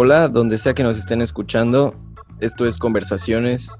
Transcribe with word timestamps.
Hola, 0.00 0.28
donde 0.28 0.58
sea 0.58 0.74
que 0.74 0.84
nos 0.84 0.96
estén 0.96 1.20
escuchando, 1.22 1.92
esto 2.38 2.66
es 2.66 2.78
Conversaciones. 2.78 3.76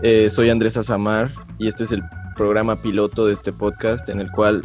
Eh, 0.00 0.30
soy 0.30 0.48
Andrés 0.48 0.76
Azamar 0.76 1.32
y 1.58 1.66
este 1.66 1.82
es 1.82 1.90
el 1.90 2.04
programa 2.36 2.80
piloto 2.82 3.26
de 3.26 3.32
este 3.32 3.52
podcast 3.52 4.08
en 4.10 4.20
el 4.20 4.30
cual 4.30 4.62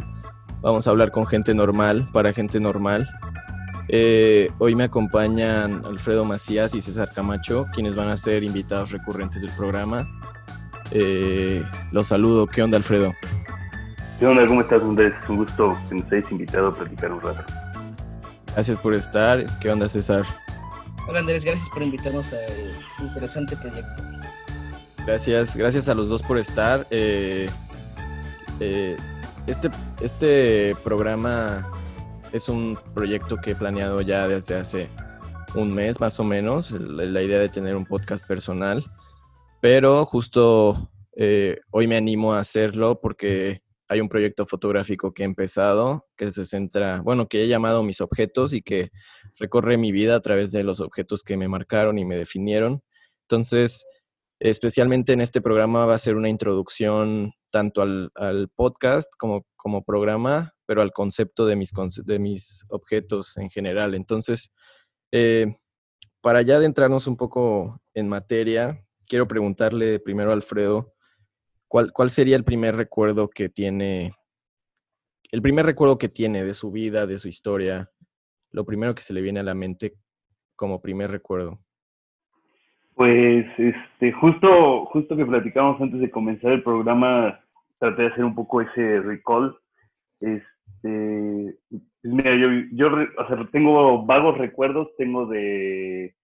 vamos 0.62 0.86
a 0.86 0.90
hablar 0.90 1.10
con 1.10 1.26
gente 1.26 1.54
normal 1.54 2.08
para 2.12 2.32
gente 2.32 2.60
normal. 2.60 3.10
Eh, 3.88 4.48
hoy 4.58 4.76
me 4.76 4.84
acompañan 4.84 5.84
Alfredo 5.84 6.24
Macías 6.24 6.72
y 6.76 6.80
César 6.80 7.10
Camacho, 7.12 7.66
quienes 7.74 7.96
van 7.96 8.10
a 8.10 8.16
ser 8.16 8.44
invitados 8.44 8.92
recurrentes 8.92 9.42
del 9.42 9.50
programa. 9.56 10.08
Eh, 10.92 11.64
los 11.90 12.06
saludo. 12.06 12.46
¿Qué 12.46 12.62
onda, 12.62 12.76
Alfredo? 12.76 13.12
¿Qué 14.20 14.26
onda? 14.28 14.46
¿Cómo 14.46 14.60
estás, 14.60 14.80
Andrés? 14.80 15.14
Un 15.28 15.38
gusto 15.38 15.76
que 15.88 15.96
nos 15.96 16.12
hayas 16.12 16.30
invitado 16.30 16.68
a 16.68 16.74
platicar 16.76 17.10
un 17.10 17.20
rato. 17.22 17.42
Gracias 18.54 18.78
por 18.78 18.94
estar. 18.94 19.44
¿Qué 19.58 19.68
onda, 19.68 19.88
César? 19.88 20.24
Hola 21.08 21.18
Andrés, 21.18 21.44
gracias 21.44 21.68
por 21.70 21.82
invitarnos 21.82 22.32
a 22.32 22.38
interesante 23.02 23.56
proyecto. 23.56 24.02
Gracias, 25.04 25.56
gracias 25.56 25.88
a 25.88 25.94
los 25.94 26.08
dos 26.08 26.22
por 26.22 26.38
estar. 26.38 26.86
Eh, 26.90 27.46
eh, 28.60 28.96
este, 29.48 29.70
este 30.00 30.76
programa 30.84 31.68
es 32.32 32.48
un 32.48 32.78
proyecto 32.94 33.36
que 33.36 33.50
he 33.50 33.54
planeado 33.56 34.00
ya 34.02 34.28
desde 34.28 34.54
hace 34.56 34.88
un 35.56 35.74
mes 35.74 36.00
más 36.00 36.20
o 36.20 36.24
menos, 36.24 36.70
la 36.70 37.22
idea 37.22 37.40
de 37.40 37.48
tener 37.48 37.74
un 37.74 37.84
podcast 37.84 38.24
personal, 38.24 38.84
pero 39.60 40.06
justo 40.06 40.90
eh, 41.16 41.58
hoy 41.70 41.88
me 41.88 41.96
animo 41.96 42.34
a 42.34 42.38
hacerlo 42.38 43.00
porque 43.00 43.63
hay 43.88 44.00
un 44.00 44.08
proyecto 44.08 44.46
fotográfico 44.46 45.12
que 45.12 45.22
he 45.22 45.26
empezado, 45.26 46.06
que 46.16 46.30
se 46.30 46.44
centra, 46.44 47.02
bueno, 47.02 47.26
que 47.28 47.42
he 47.42 47.48
llamado 47.48 47.82
Mis 47.82 48.00
Objetos 48.00 48.52
y 48.52 48.62
que 48.62 48.90
recorre 49.38 49.76
mi 49.76 49.92
vida 49.92 50.16
a 50.16 50.20
través 50.20 50.52
de 50.52 50.64
los 50.64 50.80
objetos 50.80 51.22
que 51.22 51.36
me 51.36 51.48
marcaron 51.48 51.98
y 51.98 52.04
me 52.04 52.16
definieron. 52.16 52.82
Entonces, 53.28 53.86
especialmente 54.40 55.12
en 55.12 55.20
este 55.20 55.40
programa 55.40 55.86
va 55.86 55.94
a 55.94 55.98
ser 55.98 56.16
una 56.16 56.28
introducción 56.28 57.32
tanto 57.50 57.82
al, 57.82 58.48
podcast 58.56 59.10
como, 59.18 59.46
como 59.56 59.84
programa, 59.84 60.54
pero 60.66 60.82
al 60.82 60.92
concepto 60.92 61.46
de 61.46 61.56
mis, 61.56 61.70
de 62.04 62.18
mis 62.18 62.64
objetos 62.68 63.36
en 63.36 63.50
general. 63.50 63.94
Entonces, 63.94 64.50
eh, 65.12 65.46
para 66.20 66.42
ya 66.42 66.56
adentrarnos 66.56 67.06
un 67.06 67.16
poco 67.16 67.80
en 67.94 68.08
materia, 68.08 68.82
quiero 69.08 69.28
preguntarle 69.28 70.00
primero 70.00 70.30
a 70.30 70.32
Alfredo, 70.34 70.93
¿Cuál, 71.92 72.10
sería 72.10 72.36
el 72.36 72.44
primer 72.44 72.76
recuerdo 72.76 73.28
que 73.28 73.48
tiene, 73.48 74.12
el 75.32 75.42
primer 75.42 75.66
recuerdo 75.66 75.98
que 75.98 76.08
tiene 76.08 76.44
de 76.44 76.54
su 76.54 76.70
vida, 76.70 77.04
de 77.04 77.18
su 77.18 77.26
historia? 77.26 77.90
Lo 78.52 78.64
primero 78.64 78.94
que 78.94 79.02
se 79.02 79.12
le 79.12 79.20
viene 79.20 79.40
a 79.40 79.42
la 79.42 79.54
mente 79.54 79.94
como 80.54 80.80
primer 80.80 81.10
recuerdo. 81.10 81.58
Pues, 82.94 83.44
este, 83.58 84.12
justo, 84.12 84.84
justo 84.84 85.16
que 85.16 85.26
platicamos 85.26 85.80
antes 85.80 85.98
de 85.98 86.12
comenzar 86.12 86.52
el 86.52 86.62
programa, 86.62 87.40
traté 87.80 88.02
de 88.02 88.08
hacer 88.08 88.24
un 88.24 88.36
poco 88.36 88.60
ese 88.60 89.00
recall. 89.00 89.58
Este, 90.20 91.58
pues 91.70 91.82
mira, 92.04 92.36
yo, 92.36 92.50
yo 92.70 92.86
o 93.18 93.26
sea, 93.26 93.48
tengo 93.50 94.06
vagos 94.06 94.38
recuerdos, 94.38 94.90
tengo 94.96 95.26
de 95.26 96.14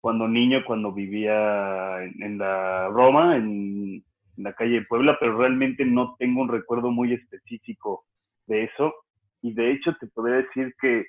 cuando 0.00 0.26
niño, 0.26 0.64
cuando 0.66 0.90
vivía 0.90 2.02
en, 2.02 2.22
en 2.22 2.38
la 2.38 2.88
Roma, 2.88 3.36
en, 3.36 4.02
en 4.36 4.44
la 4.44 4.52
calle 4.52 4.80
de 4.80 4.86
Puebla, 4.86 5.16
pero 5.18 5.38
realmente 5.38 5.84
no 5.84 6.16
tengo 6.18 6.42
un 6.42 6.48
recuerdo 6.48 6.90
muy 6.90 7.12
específico 7.12 8.04
de 8.46 8.64
eso. 8.64 8.94
Y 9.42 9.54
de 9.54 9.72
hecho 9.72 9.94
te 10.00 10.06
podría 10.08 10.36
decir 10.36 10.74
que 10.80 11.06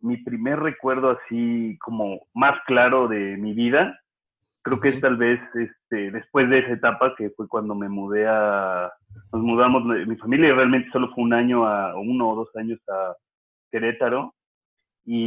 mi 0.00 0.18
primer 0.18 0.60
recuerdo 0.60 1.10
así 1.10 1.78
como 1.80 2.20
más 2.34 2.58
claro 2.66 3.08
de 3.08 3.36
mi 3.36 3.54
vida, 3.54 3.98
creo 4.62 4.80
que 4.80 4.90
es 4.90 5.00
tal 5.00 5.16
vez 5.16 5.40
este, 5.54 6.10
después 6.10 6.48
de 6.48 6.60
esa 6.60 6.72
etapa 6.72 7.14
que 7.16 7.30
fue 7.30 7.46
cuando 7.48 7.74
me 7.74 7.88
mudé 7.88 8.26
a, 8.26 8.90
nos 9.32 9.42
mudamos, 9.42 9.84
mi 9.84 10.16
familia 10.16 10.54
realmente 10.54 10.90
solo 10.90 11.10
fue 11.14 11.24
un 11.24 11.34
año, 11.34 11.66
a, 11.66 11.98
uno 11.98 12.30
o 12.30 12.36
dos 12.36 12.56
años 12.56 12.80
a 12.88 13.14
Querétaro. 13.70 14.34
Y 15.06 15.20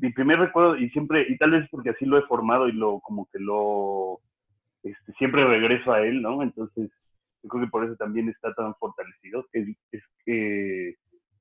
mi 0.00 0.12
primer 0.12 0.38
recuerdo, 0.38 0.76
y 0.78 0.88
siempre, 0.90 1.26
y 1.28 1.36
tal 1.36 1.50
vez 1.50 1.68
porque 1.70 1.90
así 1.90 2.06
lo 2.06 2.16
he 2.16 2.22
formado 2.22 2.68
y 2.68 2.72
lo, 2.72 3.00
como 3.00 3.28
que 3.30 3.38
lo, 3.38 4.20
este, 4.82 5.12
siempre 5.18 5.44
regreso 5.44 5.92
a 5.92 6.02
él, 6.02 6.22
¿no? 6.22 6.42
Entonces, 6.42 6.90
yo 7.42 7.48
creo 7.48 7.64
que 7.64 7.70
por 7.70 7.84
eso 7.84 7.96
también 7.96 8.28
está 8.28 8.52
tan 8.54 8.74
fortalecido, 8.76 9.46
es 9.52 10.02
que 10.24 10.94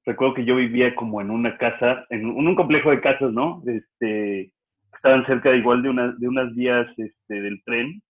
recuerdo 0.05 0.33
que 0.35 0.45
yo 0.45 0.55
vivía 0.55 0.95
como 0.95 1.21
en 1.21 1.29
una 1.29 1.57
casa, 1.57 2.05
en 2.09 2.25
un, 2.25 2.55
complejo 2.55 2.89
de 2.89 3.01
casas, 3.01 3.31
¿no? 3.31 3.61
Este, 3.67 4.51
estaban 4.93 5.25
cerca 5.25 5.53
igual 5.55 5.83
de, 5.83 5.89
una, 5.89 6.13
de 6.17 6.27
unas 6.27 6.53
vías 6.55 6.87
este, 6.97 7.41
del 7.41 7.61
tren. 7.63 8.01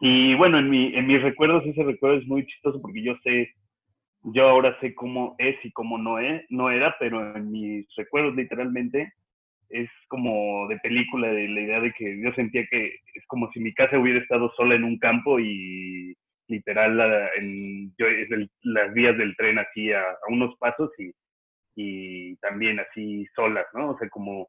Y 0.00 0.34
bueno, 0.34 0.58
en, 0.58 0.70
mi, 0.70 0.94
en 0.94 1.06
mis 1.06 1.22
recuerdos 1.22 1.64
ese 1.66 1.84
recuerdo 1.84 2.18
es 2.18 2.26
muy 2.26 2.44
chistoso 2.46 2.80
porque 2.80 3.02
yo 3.02 3.14
sé, 3.22 3.52
yo 4.22 4.48
ahora 4.48 4.78
sé 4.80 4.94
cómo 4.94 5.36
es 5.38 5.56
y 5.64 5.70
cómo 5.72 5.98
no, 5.98 6.18
es, 6.18 6.44
no 6.50 6.70
era, 6.70 6.96
pero 6.98 7.36
en 7.36 7.50
mis 7.50 7.86
recuerdos 7.96 8.34
literalmente 8.34 9.12
es 9.72 9.90
como 10.08 10.68
de 10.68 10.78
película, 10.78 11.28
de 11.28 11.48
la 11.48 11.60
idea 11.60 11.80
de 11.80 11.92
que 11.92 12.20
yo 12.20 12.32
sentía 12.34 12.66
que 12.70 12.94
es 13.14 13.26
como 13.26 13.50
si 13.52 13.60
mi 13.60 13.72
casa 13.72 13.98
hubiera 13.98 14.20
estado 14.20 14.52
sola 14.56 14.74
en 14.74 14.84
un 14.84 14.98
campo 14.98 15.40
y 15.40 16.14
literal 16.48 17.00
en, 17.38 17.94
yo, 17.96 18.06
las 18.62 18.92
vías 18.92 19.16
del 19.16 19.34
tren 19.36 19.58
así 19.58 19.90
a, 19.92 20.04
unos 20.28 20.54
pasos 20.58 20.90
y, 20.98 21.10
y, 21.74 22.36
también 22.36 22.78
así 22.80 23.26
solas, 23.34 23.66
¿no? 23.72 23.90
O 23.90 23.98
sea, 23.98 24.08
como, 24.10 24.48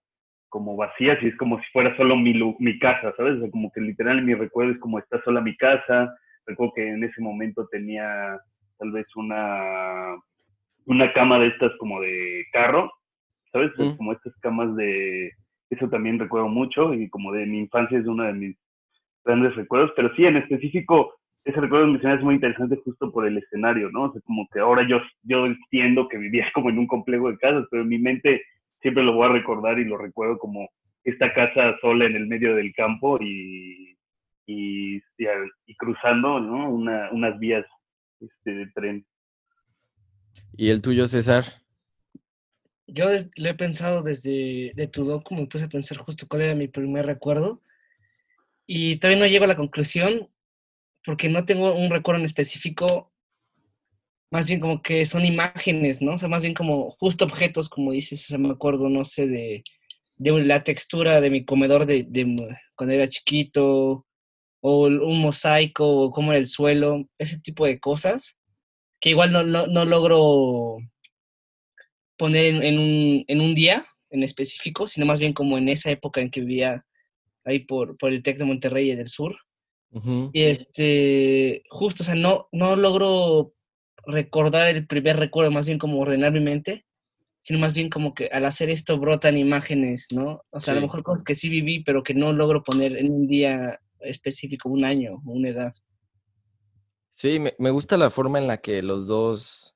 como 0.49 0.75
vacías 0.75 1.17
y 1.23 1.27
es 1.27 1.37
como 1.37 1.57
si 1.59 1.65
fuera 1.71 1.95
solo 1.95 2.17
mi, 2.17 2.33
mi 2.59 2.77
casa, 2.79 3.13
¿sabes? 3.15 3.37
O 3.37 3.39
sea, 3.41 3.51
como 3.51 3.71
que 3.71 3.79
literal 3.79 4.21
mi 4.23 4.33
recuerdo 4.33 4.73
es 4.73 4.79
como 4.79 4.99
está 4.99 5.21
sola 5.23 5.39
mi 5.39 5.55
casa. 5.55 6.13
Recuerdo 6.45 6.73
que 6.75 6.87
en 6.89 7.03
ese 7.05 7.21
momento 7.21 7.65
tenía 7.71 8.37
tal 8.77 8.91
vez 8.91 9.05
una, 9.15 10.17
una 10.85 11.13
cama 11.13 11.39
de 11.39 11.47
estas 11.47 11.71
como 11.77 12.01
de 12.01 12.45
carro 12.51 12.91
¿sabes? 13.53 13.71
Como 13.95 14.11
estas 14.11 14.33
camas 14.41 14.75
de... 14.75 15.31
Eso 15.69 15.87
también 15.87 16.19
recuerdo 16.19 16.49
mucho 16.49 16.93
y 16.93 17.09
como 17.09 17.31
de 17.31 17.45
mi 17.45 17.59
infancia 17.59 17.97
es 17.97 18.05
uno 18.05 18.23
de 18.23 18.33
mis 18.33 18.57
grandes 19.23 19.55
recuerdos, 19.55 19.91
pero 19.95 20.13
sí, 20.15 20.25
en 20.25 20.37
específico, 20.37 21.15
ese 21.45 21.59
recuerdo 21.61 21.91
de 21.91 22.13
es 22.13 22.21
muy 22.21 22.35
interesante 22.35 22.75
justo 22.83 23.11
por 23.11 23.25
el 23.25 23.37
escenario, 23.37 23.89
¿no? 23.91 24.03
O 24.03 24.11
sea, 24.11 24.21
como 24.21 24.47
que 24.51 24.59
ahora 24.59 24.87
yo, 24.87 24.97
yo 25.23 25.45
entiendo 25.45 26.07
que 26.09 26.17
vivía 26.17 26.45
como 26.53 26.69
en 26.69 26.79
un 26.79 26.87
complejo 26.87 27.31
de 27.31 27.37
casas, 27.37 27.65
pero 27.71 27.83
en 27.83 27.89
mi 27.89 27.99
mente 27.99 28.41
siempre 28.81 29.03
lo 29.03 29.13
voy 29.13 29.29
a 29.29 29.33
recordar 29.33 29.79
y 29.79 29.85
lo 29.85 29.97
recuerdo 29.97 30.37
como 30.37 30.69
esta 31.03 31.33
casa 31.33 31.77
sola 31.81 32.05
en 32.05 32.15
el 32.15 32.27
medio 32.27 32.55
del 32.55 32.73
campo 32.73 33.17
y, 33.21 33.97
y, 34.45 34.97
y 34.97 35.75
cruzando, 35.77 36.39
¿no? 36.39 36.69
Una, 36.69 37.09
unas 37.11 37.37
vías 37.39 37.65
este, 38.19 38.53
de 38.53 38.67
tren. 38.67 39.05
¿Y 40.55 40.69
el 40.69 40.81
tuyo, 40.81 41.07
César? 41.07 41.62
Yo 42.95 43.09
lo 43.09 43.49
he 43.49 43.55
pensado 43.55 44.03
desde 44.03 44.71
de 44.75 44.87
tu 44.87 45.03
docu, 45.03 45.33
me 45.33 45.47
puse 45.47 45.65
a 45.65 45.69
pensar 45.69 45.97
justo 45.97 46.27
cuál 46.27 46.43
era 46.43 46.53
mi 46.53 46.67
primer 46.67 47.07
recuerdo 47.07 47.63
y 48.67 48.97
todavía 48.97 49.19
no 49.19 49.27
llego 49.27 49.45
a 49.45 49.47
la 49.47 49.55
conclusión 49.55 50.29
porque 51.03 51.27
no 51.27 51.43
tengo 51.43 51.73
un 51.73 51.89
recuerdo 51.89 52.19
en 52.19 52.25
específico, 52.25 53.11
más 54.29 54.47
bien 54.47 54.59
como 54.59 54.83
que 54.83 55.05
son 55.05 55.25
imágenes, 55.25 56.03
¿no? 56.03 56.13
O 56.13 56.17
sea, 56.19 56.29
más 56.29 56.43
bien 56.43 56.53
como 56.53 56.91
justo 56.91 57.25
objetos, 57.25 57.67
como 57.67 57.93
dices, 57.93 58.25
o 58.25 58.27
sea, 58.27 58.37
me 58.37 58.51
acuerdo, 58.51 58.87
no 58.89 59.05
sé, 59.05 59.25
de, 59.27 59.63
de 60.17 60.31
la 60.43 60.63
textura 60.63 61.19
de 61.19 61.31
mi 61.31 61.45
comedor 61.45 61.87
de, 61.87 62.05
de, 62.07 62.55
cuando 62.75 62.93
era 62.93 63.09
chiquito, 63.09 64.05
o 64.61 64.85
un 64.85 65.19
mosaico, 65.19 65.85
o 65.85 66.11
cómo 66.11 66.31
era 66.31 66.39
el 66.39 66.45
suelo, 66.45 67.09
ese 67.17 67.39
tipo 67.39 67.65
de 67.65 67.79
cosas, 67.79 68.37
que 69.01 69.09
igual 69.09 69.31
no, 69.31 69.43
no, 69.43 69.65
no 69.65 69.83
logro 69.83 70.77
poner 72.17 72.63
en, 72.63 72.79
un, 72.79 73.25
en, 73.27 73.41
un, 73.41 73.55
día 73.55 73.85
en 74.09 74.23
específico, 74.23 74.87
sino 74.87 75.05
más 75.05 75.19
bien 75.19 75.33
como 75.33 75.57
en 75.57 75.69
esa 75.69 75.91
época 75.91 76.21
en 76.21 76.29
que 76.29 76.41
vivía 76.41 76.85
ahí 77.45 77.59
por, 77.59 77.97
por 77.97 78.11
el 78.11 78.23
TEC 78.23 78.37
de 78.37 78.45
Monterrey 78.45 78.91
y 78.91 78.95
del 78.95 79.09
sur. 79.09 79.35
Y 80.33 80.41
este, 80.41 81.61
justo, 81.69 82.01
o 82.01 82.05
sea, 82.05 82.15
no, 82.15 82.47
no 82.51 82.75
logro 82.75 83.53
recordar 84.07 84.67
el 84.69 84.87
primer 84.87 85.17
recuerdo, 85.17 85.51
más 85.51 85.67
bien 85.67 85.77
como 85.77 85.99
ordenar 85.99 86.31
mi 86.31 86.39
mente, 86.39 86.83
sino 87.39 87.59
más 87.59 87.75
bien 87.75 87.91
como 87.91 88.15
que 88.15 88.25
al 88.27 88.45
hacer 88.45 88.71
esto 88.71 88.97
brotan 88.97 89.37
imágenes, 89.37 90.07
¿no? 90.11 90.41
O 90.49 90.59
sea, 90.59 90.71
a 90.71 90.75
lo 90.75 90.81
mejor 90.81 91.03
cosas 91.03 91.23
que 91.23 91.35
sí 91.35 91.47
viví, 91.47 91.83
pero 91.83 92.01
que 92.01 92.15
no 92.15 92.33
logro 92.33 92.63
poner 92.63 92.97
en 92.97 93.11
un 93.11 93.27
día 93.27 93.79
específico, 93.99 94.67
un 94.67 94.83
año, 94.83 95.21
una 95.25 95.49
edad. 95.49 95.73
Sí, 97.13 97.37
me, 97.37 97.53
me 97.59 97.69
gusta 97.69 97.95
la 97.95 98.09
forma 98.09 98.39
en 98.39 98.47
la 98.47 98.57
que 98.57 98.81
los 98.81 99.05
dos 99.05 99.72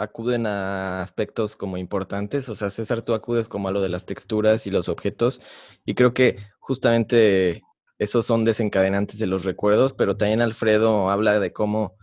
acuden 0.00 0.46
a 0.46 1.02
aspectos 1.02 1.56
como 1.56 1.76
importantes. 1.76 2.48
O 2.48 2.54
sea, 2.54 2.70
César, 2.70 3.02
tú 3.02 3.12
acudes 3.12 3.48
como 3.48 3.68
a 3.68 3.70
lo 3.70 3.82
de 3.82 3.90
las 3.90 4.06
texturas 4.06 4.66
y 4.66 4.70
los 4.70 4.88
objetos. 4.88 5.42
Y 5.84 5.94
creo 5.94 6.14
que 6.14 6.38
justamente 6.58 7.62
esos 7.98 8.24
son 8.24 8.44
desencadenantes 8.44 9.18
de 9.18 9.26
los 9.26 9.44
recuerdos, 9.44 9.92
pero 9.92 10.16
también 10.16 10.40
Alfredo 10.40 11.10
habla 11.10 11.38
de 11.38 11.52
cómo 11.52 11.96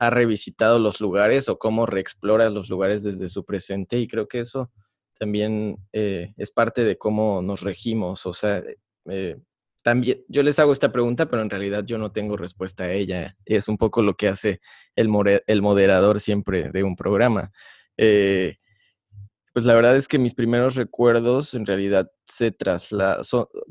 ha 0.00 0.10
revisitado 0.10 0.80
los 0.80 1.00
lugares 1.00 1.48
o 1.48 1.56
cómo 1.56 1.86
reexplora 1.86 2.50
los 2.50 2.68
lugares 2.68 3.04
desde 3.04 3.28
su 3.28 3.44
presente. 3.44 3.98
Y 3.98 4.08
creo 4.08 4.26
que 4.26 4.40
eso 4.40 4.72
también 5.16 5.76
eh, 5.92 6.34
es 6.36 6.50
parte 6.50 6.82
de 6.82 6.98
cómo 6.98 7.40
nos 7.40 7.60
regimos. 7.60 8.26
O 8.26 8.34
sea, 8.34 8.64
eh, 9.08 9.36
también 9.84 10.24
yo 10.28 10.42
les 10.42 10.58
hago 10.58 10.72
esta 10.72 10.90
pregunta, 10.90 11.28
pero 11.28 11.42
en 11.42 11.50
realidad 11.50 11.84
yo 11.84 11.98
no 11.98 12.10
tengo 12.10 12.38
respuesta 12.38 12.84
a 12.84 12.92
ella. 12.92 13.36
Es 13.44 13.68
un 13.68 13.76
poco 13.76 14.00
lo 14.02 14.16
que 14.16 14.28
hace 14.28 14.60
el, 14.96 15.10
el 15.46 15.62
moderador 15.62 16.20
siempre 16.20 16.70
de 16.70 16.82
un 16.82 16.96
programa. 16.96 17.52
Eh, 17.98 18.56
pues 19.52 19.66
la 19.66 19.74
verdad 19.74 19.94
es 19.96 20.08
que 20.08 20.18
mis 20.18 20.34
primeros 20.34 20.74
recuerdos 20.74 21.52
en 21.52 21.66
realidad 21.66 22.10
se 22.24 22.50
trasladan, 22.50 23.22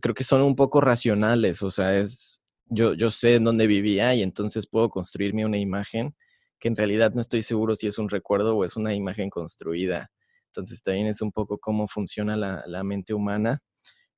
creo 0.01 0.13
que 0.15 0.23
son 0.23 0.43
un 0.43 0.55
poco 0.55 0.81
racionales, 0.81 1.63
o 1.63 1.71
sea, 1.71 1.97
es, 1.97 2.41
yo, 2.67 2.93
yo 2.93 3.11
sé 3.11 3.35
en 3.35 3.43
dónde 3.43 3.67
vivía 3.67 4.13
y 4.13 4.21
entonces 4.21 4.67
puedo 4.67 4.89
construirme 4.89 5.45
una 5.45 5.57
imagen 5.57 6.15
que 6.59 6.67
en 6.69 6.75
realidad 6.75 7.11
no 7.15 7.21
estoy 7.21 7.41
seguro 7.41 7.75
si 7.75 7.87
es 7.87 7.97
un 7.97 8.07
recuerdo 8.07 8.55
o 8.55 8.63
es 8.65 8.77
una 8.77 8.93
imagen 8.93 9.29
construida. 9.31 10.11
Entonces 10.47 10.83
también 10.83 11.07
es 11.07 11.21
un 11.21 11.31
poco 11.31 11.57
cómo 11.57 11.87
funciona 11.87 12.37
la, 12.37 12.83
mente 12.83 13.15
humana. 13.15 13.63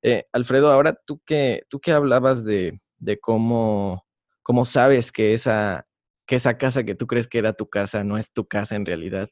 Eh, 0.02 0.24
Alfredo, 0.32 0.70
ahora 0.70 0.94
tú 1.06 1.20
que, 1.24 1.62
tú 1.68 1.80
que 1.80 1.92
hablabas 1.92 2.44
de, 2.44 2.80
de 2.98 3.18
cómo, 3.18 4.04
cómo 4.42 4.64
sabes 4.64 5.12
que 5.12 5.34
esa, 5.34 5.86
que 6.26 6.36
esa 6.36 6.58
casa 6.58 6.84
que 6.84 6.94
tú 6.94 7.06
crees 7.06 7.28
que 7.28 7.38
era 7.38 7.52
tu 7.52 7.68
casa 7.68 8.04
no 8.04 8.18
es 8.18 8.32
tu 8.32 8.46
casa 8.46 8.76
en 8.76 8.86
realidad. 8.86 9.28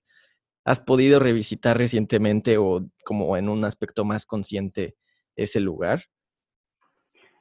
¿Has 0.65 0.81
podido 0.81 1.21
revisitar 1.21 1.77
recientemente 1.77 2.57
o 2.57 2.81
como 3.05 3.37
en 3.37 3.49
un 3.49 3.65
aspecto 3.65 4.05
más 4.05 4.25
consciente 4.25 4.95
ese 5.37 5.61
lugar? 5.61 6.01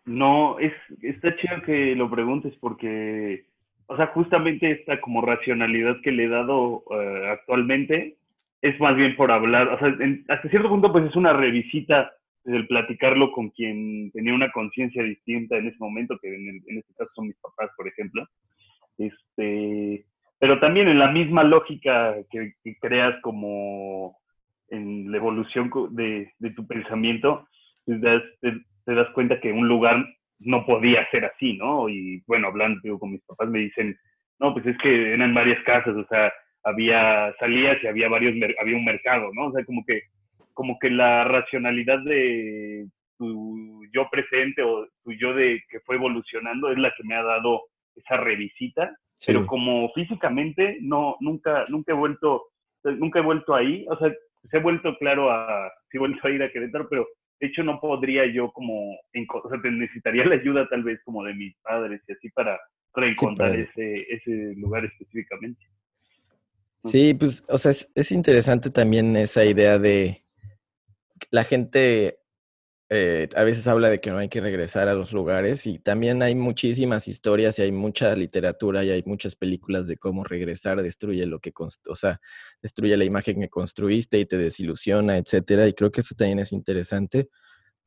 No, 0.05 0.59
es, 0.59 0.73
está 1.01 1.35
chido 1.37 1.61
que 1.65 1.95
lo 1.95 2.09
preguntes 2.09 2.53
porque, 2.59 3.45
o 3.87 3.95
sea, 3.95 4.07
justamente 4.07 4.71
esta 4.71 4.99
como 4.99 5.21
racionalidad 5.21 6.01
que 6.03 6.11
le 6.11 6.25
he 6.25 6.29
dado 6.29 6.83
eh, 6.91 7.29
actualmente 7.31 8.17
es 8.61 8.77
más 8.79 8.95
bien 8.95 9.15
por 9.15 9.31
hablar, 9.31 9.67
o 9.69 9.79
sea, 9.79 9.95
hasta 10.29 10.49
cierto 10.49 10.69
punto 10.69 10.91
pues 10.91 11.05
es 11.05 11.15
una 11.15 11.33
revisita 11.33 12.13
del 12.44 12.68
platicarlo 12.68 13.31
con 13.31 13.50
quien 13.51 14.12
tenía 14.12 14.34
una 14.34 14.51
conciencia 14.51 15.04
distinta 15.04 15.57
en 15.57 15.68
ese 15.68 15.78
momento, 15.80 16.18
que 16.22 16.28
en, 16.28 16.62
en, 16.68 16.78
este 16.78 16.94
caso 16.95 17.12
son 17.16 17.28
mis 17.28 17.38
papás, 17.38 17.69
por 17.78 17.88
ejemplo. 17.88 18.28
Este, 18.98 20.06
pero 20.44 20.60
también 20.60 20.90
en 20.90 21.00
la 21.00 21.10
misma 21.10 21.44
lógica 21.44 22.16
que, 22.30 22.54
creas 22.81 23.16
como 23.22 24.18
en 24.68 25.10
la 25.10 25.16
evolución 25.16 25.72
de, 25.92 26.34
tu 26.54 26.68
pensamiento, 26.68 27.48
te 27.86 28.94
das, 28.94 29.10
cuenta 29.13 29.40
que 29.40 29.54
un 29.54 29.69
lugar 29.69 30.06
no 30.40 30.66
podía 30.66 31.10
ser 31.12 31.24
así, 31.24 31.54
¿no? 31.54 31.88
Y 31.88 32.22
bueno, 32.28 32.48
hablando 32.48 33.00
con 33.00 33.13
mis 33.13 33.24
papás 33.24 33.48
me 33.48 33.60
dicen, 33.60 33.98
no, 34.38 34.54
pues 34.54 34.66
es 34.66 34.78
que 34.80 35.13
eran 35.13 35.34
varias 35.34 35.63
casas, 35.63 35.95
o 35.95 36.06
sea, 36.07 36.34
había 36.63 37.34
salías 37.40 37.81
y 37.81 37.88
había 37.88 38.10
varios, 38.10 38.36
había 38.60 38.75
un 38.75 38.84
mercado, 38.84 39.30
¿no? 39.34 39.45
O 39.45 39.51
sea, 39.54 39.63
como 39.63 39.86
que, 39.86 40.01
como 40.53 40.77
que 40.79 40.89
la 40.89 41.23
racionalidad 41.23 42.00
de 42.03 42.88
tu 43.17 43.81
yo 43.94 44.07
presente 44.09 44.63
o 44.63 44.88
tu 45.03 45.11
yo 45.13 45.33
de 45.33 45.61
que 45.69 45.79
fue 45.81 45.95
evolucionando 45.95 46.71
es 46.71 46.77
la 46.77 46.94
que 46.95 47.03
me 47.03 47.15
ha 47.15 47.23
dado 47.23 47.63
esa 47.95 48.17
revisita 48.17 48.91
pero 49.25 49.45
como 49.45 49.91
físicamente 49.94 50.77
no, 50.81 51.15
nunca, 51.19 51.65
nunca 51.69 51.94
he 51.94 51.95
vuelto, 51.95 52.47
nunca 52.83 53.19
he 53.19 53.23
vuelto 53.23 53.55
ahí, 53.55 53.85
o 53.89 53.97
sea, 53.97 54.13
se 54.50 54.57
he 54.57 54.59
vuelto 54.59 54.97
claro 54.97 55.31
a, 55.31 55.71
sí 55.89 55.97
he 55.97 56.00
vuelto 56.00 56.27
a 56.27 56.31
ir 56.31 56.44
a 56.44 56.51
Querétaro, 56.51 56.88
pero 56.89 57.07
de 57.39 57.47
hecho 57.47 57.63
no 57.63 57.79
podría 57.79 58.25
yo 58.25 58.51
como, 58.51 58.94
o 58.94 59.49
sea, 59.49 59.71
necesitaría 59.71 60.25
la 60.25 60.35
ayuda 60.35 60.67
tal 60.69 60.83
vez 60.83 60.99
como 61.03 61.23
de 61.23 61.33
mis 61.33 61.56
padres 61.59 62.01
y 62.07 62.11
así 62.11 62.29
para 62.29 62.59
reencontrar 62.94 63.56
ese, 63.56 64.06
ese 64.09 64.53
lugar 64.57 64.85
específicamente. 64.85 65.61
Sí, 66.85 67.13
pues, 67.13 67.44
o 67.47 67.57
sea, 67.57 67.71
es, 67.71 67.89
es 67.95 68.11
interesante 68.11 68.69
también 68.69 69.15
esa 69.15 69.45
idea 69.45 69.79
de 69.79 70.22
la 71.33 71.44
gente 71.44 72.19
eh, 72.89 73.27
a 73.35 73.41
veces 73.41 73.68
habla 73.68 73.89
de 73.89 73.97
que 73.97 74.12
no 74.12 74.19
hay 74.19 74.30
que 74.30 74.39
regresar 74.39 74.88
a 74.88 74.94
los 74.94 75.13
lugares 75.13 75.65
y 75.65 75.80
también 75.80 76.21
hay 76.21 76.35
muchísimas 76.35 77.07
historias 77.07 77.57
y 77.57 77.63
hay 77.63 77.71
mucha 77.71 78.15
literatura 78.15 78.83
y 78.83 78.91
hay 78.91 79.01
muchas 79.07 79.35
películas 79.35 79.88
de 79.88 79.97
cómo 79.97 80.24
regresar 80.24 80.83
destruye 80.83 81.25
lo 81.25 81.39
que, 81.39 81.51
o 81.88 81.95
sea, 81.95 82.21
destruye 82.62 82.95
la 82.97 83.06
imagen 83.06 83.41
que 83.41 83.50
construiste 83.50 84.19
y 84.19 84.25
te 84.27 84.38
desilusiona, 84.38 85.18
etcétera. 85.18 85.68
Y 85.68 85.74
creo 85.74 85.91
que 85.91 86.01
eso 86.01 86.13
también 86.15 86.38
es 86.38 86.51
interesante. 86.51 87.30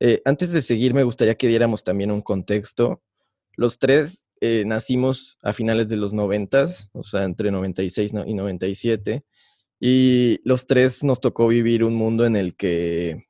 Eh, 0.00 0.22
antes 0.25 0.50
de 0.50 0.60
seguir, 0.60 0.93
me 0.93 1.04
gustaría 1.04 1.37
que 1.37 1.46
diéramos 1.46 1.84
también 1.84 2.10
un 2.10 2.22
contexto. 2.22 3.00
Los 3.56 3.78
tres 3.78 4.28
eh, 4.40 4.64
nacimos 4.66 5.38
a 5.40 5.52
finales 5.52 5.88
de 5.88 5.98
los 5.98 6.14
noventas, 6.14 6.90
o 6.93 7.04
sea, 7.04 7.22
entre 7.22 7.52
96 7.52 8.12
y 8.26 8.34
97, 8.34 9.25
y 9.78 10.40
los 10.43 10.66
tres 10.66 11.04
nos 11.04 11.20
tocó 11.20 11.46
vivir 11.46 11.84
un 11.84 11.94
mundo 11.94 12.26
en 12.26 12.34
el 12.34 12.56
que 12.56 13.26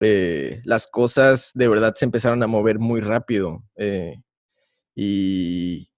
eh, 0.00 0.60
las 0.64 0.86
cosas 0.86 1.50
de 1.54 1.68
verdad 1.68 1.94
se 1.94 2.04
empezaron 2.04 2.42
a 2.42 2.46
mover 2.46 2.78
muy 2.78 3.00
rápido. 3.00 3.64
Eh, 3.76 4.14
y 4.94 5.90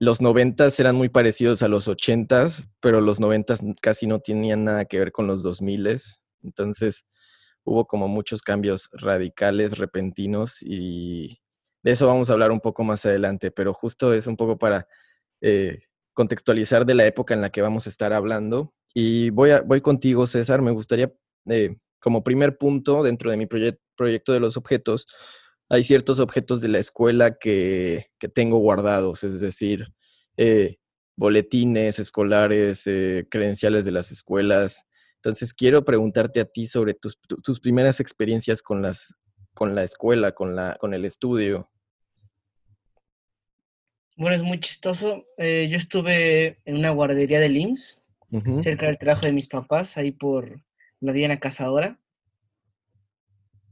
los 0.00 0.20
noventas 0.20 0.78
eran 0.80 0.96
muy 0.96 1.08
parecidos 1.08 1.62
a 1.62 1.68
los 1.68 1.88
ochentas, 1.88 2.68
pero 2.80 3.00
los 3.00 3.20
noventas 3.20 3.60
casi 3.82 4.06
no 4.06 4.20
tenían 4.20 4.64
nada 4.64 4.84
que 4.84 4.98
ver 4.98 5.12
con 5.12 5.26
los 5.26 5.42
dos 5.42 5.60
miles. 5.62 6.20
Entonces 6.42 7.04
hubo 7.64 7.86
como 7.86 8.08
muchos 8.08 8.42
cambios 8.42 8.88
radicales, 8.92 9.78
repentinos, 9.78 10.62
y 10.62 11.40
de 11.82 11.92
eso 11.92 12.06
vamos 12.06 12.30
a 12.30 12.32
hablar 12.32 12.50
un 12.50 12.60
poco 12.60 12.84
más 12.84 13.04
adelante, 13.06 13.50
pero 13.50 13.74
justo 13.74 14.14
es 14.14 14.26
un 14.26 14.36
poco 14.36 14.58
para 14.58 14.86
eh, 15.40 15.80
contextualizar 16.14 16.86
de 16.86 16.94
la 16.94 17.06
época 17.06 17.34
en 17.34 17.40
la 17.40 17.50
que 17.50 17.62
vamos 17.62 17.86
a 17.86 17.90
estar 17.90 18.12
hablando. 18.12 18.74
Y 18.94 19.30
voy, 19.30 19.50
voy 19.66 19.80
contigo, 19.80 20.26
César, 20.26 20.62
me 20.62 20.70
gustaría 20.70 21.12
como 22.00 22.22
primer 22.22 22.58
punto 22.58 23.02
dentro 23.02 23.30
de 23.30 23.36
mi 23.36 23.46
proyecto 23.46 24.32
de 24.32 24.40
los 24.40 24.56
objetos, 24.56 25.06
hay 25.68 25.84
ciertos 25.84 26.18
objetos 26.18 26.60
de 26.60 26.68
la 26.68 26.78
escuela 26.78 27.36
que, 27.38 28.06
tengo 28.34 28.58
guardados, 28.58 29.24
es 29.24 29.40
decir, 29.40 29.86
eh, 30.36 30.76
boletines 31.16 31.98
escolares, 31.98 32.82
eh, 32.86 33.26
credenciales 33.30 33.84
de 33.84 33.92
las 33.92 34.10
escuelas. 34.10 34.86
Entonces, 35.16 35.52
quiero 35.52 35.84
preguntarte 35.84 36.40
a 36.40 36.44
ti 36.44 36.66
sobre 36.66 36.94
tus, 36.94 37.18
tus 37.42 37.60
primeras 37.60 38.00
experiencias 38.00 38.62
con, 38.62 38.80
las, 38.82 39.14
con 39.52 39.74
la 39.74 39.82
escuela, 39.82 40.32
con, 40.32 40.54
la, 40.56 40.76
con 40.80 40.94
el 40.94 41.04
estudio. 41.04 41.70
Bueno, 44.16 44.34
es 44.34 44.42
muy 44.42 44.58
chistoso. 44.60 45.26
Eh, 45.36 45.68
yo 45.70 45.76
estuve 45.76 46.60
en 46.64 46.76
una 46.76 46.90
guardería 46.90 47.40
de 47.40 47.48
IMSS, 47.48 48.00
cerca 48.56 48.86
del 48.86 48.98
trabajo 48.98 49.26
de 49.26 49.32
mis 49.32 49.48
papás, 49.48 49.96
ahí 49.96 50.12
por 50.12 50.60
la 51.00 51.12
Diana 51.12 51.38
Cazadora. 51.40 51.98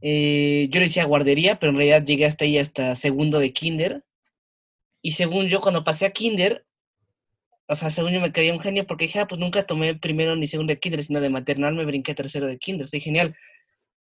Eh, 0.01 0.69
yo 0.71 0.81
le 0.81 0.87
decía 0.87 1.05
guardería, 1.05 1.59
pero 1.59 1.71
en 1.71 1.77
realidad 1.77 2.05
llegué 2.05 2.27
hasta 2.27 2.45
ahí 2.45 2.59
hasta 2.59 2.95
segundo 2.95 3.39
de 3.39 3.53
kinder. 3.53 4.05
Y 5.03 5.13
según 5.13 5.47
yo, 5.49 5.61
cuando 5.61 5.85
pasé 5.85 6.07
a 6.07 6.11
kinder, 6.11 6.67
o 7.69 7.77
sea, 7.77 7.91
según 7.91 8.13
yo 8.13 8.21
me 8.21 8.33
quedé 8.33 8.53
un 8.53 8.61
genio 8.61 8.87
porque 8.87 9.07
dije, 9.07 9.21
ah, 9.21 9.27
pues 9.27 9.41
nunca 9.41 9.67
tomé 9.67 9.95
primero 9.95 10.37
ni 10.37 10.47
segundo 10.47 10.73
de 10.73 10.79
kinder, 10.81 11.03
sino 11.03 11.21
de 11.21 11.31
maternal 11.31 11.75
me 11.75 11.85
brinqué 11.85 12.15
tercero 12.15 12.47
de 12.47 12.59
kinder, 12.59 12.87
soy 12.89 13.01
genial. 13.01 13.37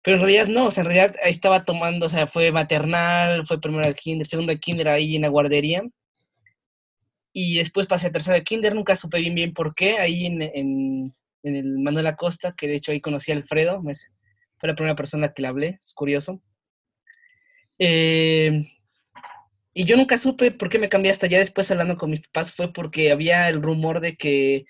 Pero 0.03 0.17
en 0.17 0.23
realidad 0.23 0.47
no, 0.47 0.67
o 0.67 0.71
sea, 0.71 0.83
en 0.83 0.91
realidad 0.91 1.17
estaba 1.25 1.65
tomando, 1.65 2.07
o 2.07 2.09
sea, 2.09 2.27
fue 2.27 2.53
maternal, 2.53 3.47
fue 3.47 3.61
primero 3.61 3.87
de 3.87 3.95
kinder, 3.95 4.27
segundo 4.27 4.53
de 4.53 4.61
kinder 4.61 4.89
ahí 4.89 5.17
en 5.17 5.23
la 5.23 5.29
guardería. 5.29 5.83
Y 7.33 7.59
después 7.59 7.87
pasé 7.87 8.09
a 8.09 8.13
tercero 8.13 8.37
de 8.37 8.45
kinder, 8.45 8.75
nunca 8.75 8.97
supe 8.97 9.21
bien 9.21 9.35
bien 9.35 9.55
por 9.55 9.75
qué, 9.75 9.99
ahí 9.99 10.27
en 10.27 11.15
el 11.43 11.79
Manuel 11.79 12.07
Acosta, 12.07 12.55
que 12.57 12.69
de 12.69 12.77
hecho 12.77 12.93
ahí 12.93 13.01
conocí 13.01 13.33
a 13.33 13.35
Alfredo, 13.35 13.83
fue 13.83 14.69
la 14.69 14.75
primera 14.75 14.97
persona 14.97 15.33
que 15.33 15.43
le 15.43 15.49
hablé, 15.49 15.79
es 15.81 15.95
curioso. 15.95 16.43
Eh, 17.79 18.67
y 19.73 19.85
yo 19.85 19.97
nunca 19.97 20.19
supe 20.19 20.51
por 20.51 20.69
qué 20.69 20.79
me 20.79 20.89
cambié 20.89 21.11
hasta 21.11 21.27
ya 21.27 21.39
después 21.39 21.71
hablando 21.71 21.97
con 21.97 22.11
mis 22.11 22.21
papás, 22.21 22.53
fue 22.53 22.73
porque 22.73 23.11
había 23.13 23.49
el 23.49 23.63
rumor 23.63 24.01
de 24.01 24.17
que 24.17 24.67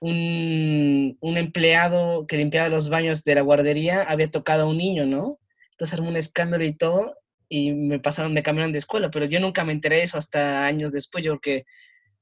un, 0.00 1.18
un, 1.20 1.36
empleado 1.36 2.26
que 2.26 2.38
limpiaba 2.38 2.68
los 2.70 2.88
baños 2.88 3.22
de 3.24 3.34
la 3.34 3.42
guardería 3.42 4.02
había 4.02 4.30
tocado 4.30 4.62
a 4.64 4.66
un 4.68 4.78
niño, 4.78 5.04
¿no? 5.04 5.38
Entonces 5.72 5.94
armó 5.94 6.08
un 6.08 6.16
escándalo 6.16 6.64
y 6.64 6.74
todo, 6.74 7.14
y 7.48 7.72
me 7.72 7.98
pasaron, 7.98 8.32
me 8.32 8.42
cambiaron 8.42 8.72
de 8.72 8.78
escuela, 8.78 9.10
pero 9.10 9.26
yo 9.26 9.40
nunca 9.40 9.64
me 9.64 9.72
enteré 9.72 9.96
de 9.96 10.02
eso 10.04 10.16
hasta 10.16 10.64
años 10.64 10.92
después, 10.92 11.24
yo 11.24 11.32
creo 11.38 11.40
que 11.40 11.66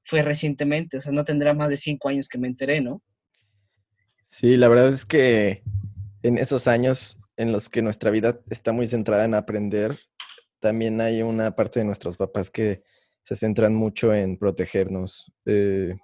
fue 0.03 0.23
recientemente, 0.23 0.97
o 0.97 0.99
sea, 0.99 1.11
no 1.11 1.23
tendrá 1.23 1.53
más 1.53 1.69
de 1.69 1.77
cinco 1.77 2.09
años 2.09 2.27
que 2.27 2.39
me 2.39 2.47
enteré, 2.47 2.81
¿no? 2.81 3.01
Sí, 4.29 4.57
la 4.57 4.67
verdad 4.67 4.93
es 4.93 5.07
que 5.07 5.63
en 6.21 6.37
esos 6.37 6.67
años 6.67 7.19
en 7.35 7.51
los 7.51 7.67
que 7.67 7.81
nuestra 7.81 8.11
vida 8.11 8.39
está 8.51 8.71
muy 8.71 8.87
centrada 8.87 9.25
en 9.25 9.33
aprender, 9.33 9.97
también 10.59 11.01
hay 11.01 11.23
una 11.23 11.55
parte 11.55 11.79
de 11.79 11.87
nuestros 11.87 12.15
papás 12.15 12.51
que 12.51 12.83
se 13.23 13.35
centran 13.35 13.73
mucho 13.73 14.13
en 14.13 14.37
protegernos. 14.37 15.33
Eh, 15.47 15.95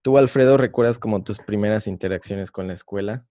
¿Tú, 0.00 0.16
Alfredo, 0.16 0.58
recuerdas 0.58 1.00
como 1.00 1.24
tus 1.24 1.40
primeras 1.40 1.88
interacciones 1.88 2.52
con 2.52 2.68
la 2.68 2.74
escuela? 2.74 3.26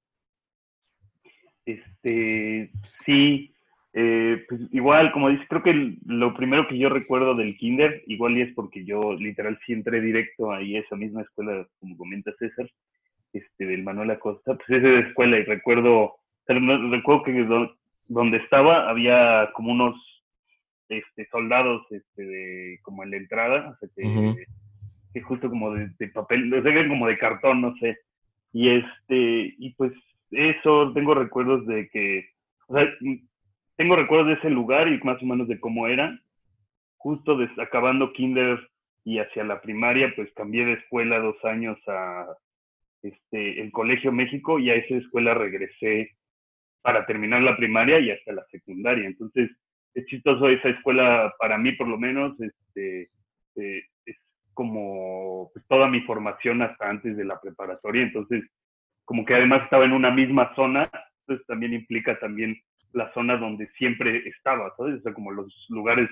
Este, 1.65 2.71
sí, 3.05 3.53
eh, 3.93 4.43
pues 4.49 4.61
igual, 4.73 5.13
como 5.13 5.29
dices, 5.29 5.47
creo 5.47 5.63
que 5.63 5.97
lo 6.05 6.35
primero 6.35 6.67
que 6.67 6.77
yo 6.77 6.89
recuerdo 6.89 7.35
del 7.35 7.55
kinder, 7.55 8.03
igual 8.07 8.37
y 8.37 8.41
es 8.41 8.53
porque 8.53 8.83
yo 8.83 9.13
literal 9.13 9.57
sí 9.65 9.71
entré 9.71 10.01
directo 10.01 10.51
ahí 10.51 10.75
a 10.75 10.81
esa 10.81 10.97
misma 10.97 11.21
escuela, 11.21 11.65
como 11.79 11.95
comenta 11.95 12.33
César, 12.37 12.69
este, 13.33 13.65
del 13.65 13.83
Manuel 13.83 14.11
Acosta, 14.11 14.55
pues 14.57 14.69
es 14.69 14.83
de 14.83 14.99
escuela 14.99 15.37
y 15.37 15.43
recuerdo, 15.43 16.15
recuerdo 16.47 17.23
que 17.23 17.69
donde 18.07 18.37
estaba 18.37 18.89
había 18.89 19.51
como 19.53 19.71
unos 19.71 19.95
este, 20.89 21.27
soldados 21.31 21.85
este, 21.91 22.25
de, 22.25 22.79
como 22.81 23.03
en 23.03 23.11
la 23.11 23.17
entrada, 23.17 23.69
o 23.69 23.77
sea, 23.77 23.89
que, 25.13 25.21
justo 25.21 25.49
como 25.49 25.73
de, 25.73 25.89
papel, 26.13 26.53
o 26.53 26.61
sea, 26.63 26.87
como 26.87 27.07
de 27.07 27.17
cartón, 27.17 27.61
no 27.61 27.75
sé. 27.77 27.97
Y 28.51 28.69
este, 28.69 29.53
y 29.57 29.73
pues 29.75 29.91
eso, 30.31 30.91
tengo 30.93 31.13
recuerdos 31.13 31.65
de 31.67 31.89
que, 31.89 32.29
o 32.67 32.75
sea, 32.75 32.87
tengo 33.75 33.95
recuerdos 33.95 34.27
de 34.27 34.33
ese 34.33 34.49
lugar 34.49 34.87
y 34.87 34.99
más 35.03 35.21
o 35.21 35.25
menos 35.25 35.47
de 35.47 35.59
cómo 35.59 35.87
era. 35.87 36.19
Justo 36.97 37.37
acabando 37.57 38.11
kinder 38.13 38.59
y 39.05 39.19
hacia 39.19 39.43
la 39.43 39.61
primaria, 39.61 40.11
pues 40.15 40.31
cambié 40.33 40.65
de 40.65 40.73
escuela 40.73 41.19
dos 41.19 41.37
años 41.45 41.77
a 41.87 42.25
este, 43.01 43.61
el 43.61 43.71
Colegio 43.71 44.11
México 44.11 44.59
y 44.59 44.69
a 44.69 44.75
esa 44.75 44.95
escuela 44.95 45.33
regresé 45.33 46.11
para 46.81 47.05
terminar 47.05 47.41
la 47.41 47.57
primaria 47.57 47.99
y 47.99 48.11
hasta 48.11 48.33
la 48.33 48.45
secundaria. 48.51 49.05
Entonces, 49.05 49.49
es 49.93 50.05
chistoso 50.05 50.49
esa 50.49 50.69
escuela, 50.69 51.33
para 51.39 51.57
mí 51.57 51.71
por 51.73 51.87
lo 51.87 51.97
menos, 51.97 52.39
este, 52.39 53.09
eh, 53.55 53.83
es 54.05 54.17
como 54.53 55.49
pues, 55.53 55.65
toda 55.67 55.87
mi 55.87 56.01
formación 56.01 56.61
hasta 56.61 56.89
antes 56.89 57.17
de 57.17 57.25
la 57.25 57.39
preparatoria. 57.39 58.03
Entonces, 58.03 58.43
como 59.05 59.25
que 59.25 59.33
además 59.33 59.63
estaba 59.63 59.85
en 59.85 59.93
una 59.93 60.11
misma 60.11 60.53
zona, 60.55 60.89
entonces 61.21 61.45
también 61.47 61.73
implica 61.73 62.19
también 62.19 62.57
la 62.93 63.11
zona 63.13 63.37
donde 63.37 63.67
siempre 63.77 64.27
estaba, 64.27 64.73
¿sabes? 64.77 64.99
O 64.99 65.01
sea, 65.01 65.13
como 65.13 65.31
los 65.31 65.53
lugares, 65.69 66.09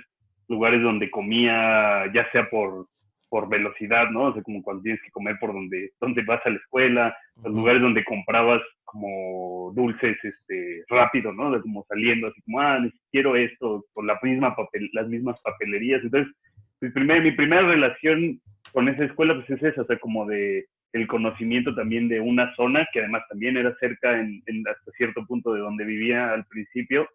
lugares 0.48 0.82
donde 0.82 1.10
comía, 1.10 2.12
ya 2.14 2.30
sea 2.32 2.50
por 2.50 2.88
por 3.30 3.50
velocidad, 3.50 4.10
¿no? 4.10 4.26
O 4.26 4.34
sea, 4.34 4.42
como 4.44 4.62
cuando 4.62 4.84
tienes 4.84 5.02
que 5.02 5.12
comer 5.12 5.38
por 5.40 5.54
donde, 5.54 5.92
donde 6.00 6.24
vas 6.24 6.46
a 6.46 6.50
la 6.50 6.58
escuela, 6.58 7.18
los 7.44 7.54
lugares 7.54 7.82
donde 7.82 8.04
comprabas 8.04 8.62
como 8.86 9.74
dulces 9.76 10.18
este, 10.24 10.84
rápido, 10.88 11.34
¿no? 11.34 11.52
De 11.52 11.62
como 11.62 11.86
saliendo, 11.90 12.28
así 12.28 12.42
como, 12.44 12.62
ah, 12.62 12.80
quiero 13.12 13.36
esto, 13.36 13.86
por 13.94 14.06
la 14.06 14.18
misma 14.22 14.56
papel, 14.56 14.90
las 14.94 15.08
mismas 15.08 15.40
papelerías. 15.42 16.02
Entonces, 16.04 16.34
mi, 16.82 16.90
primer, 16.90 17.22
mi 17.22 17.32
primera 17.32 17.64
relación 17.64 18.40
con 18.72 18.88
esa 18.88 19.06
escuela, 19.06 19.36
pues 19.36 19.50
es 19.50 19.64
esa, 19.64 19.82
o 19.82 19.86
sea, 19.86 19.98
como 20.00 20.26
de 20.26 20.66
el 20.94 21.06
conocimiento 21.08 21.76
también 21.76 22.08
de 22.08 22.22
una 22.22 22.56
zona 22.56 22.88
que 22.92 23.00
además 23.00 23.24
también 23.30 23.58
era 23.58 23.76
cerca 23.80 24.20
en, 24.20 24.42
en 24.46 24.68
hasta 24.68 24.92
cierto 24.94 25.26
punto 25.26 25.54
de 25.54 25.60
donde 25.60 25.84
vivía 25.84 26.32
al 26.32 26.46
principio 26.46 27.08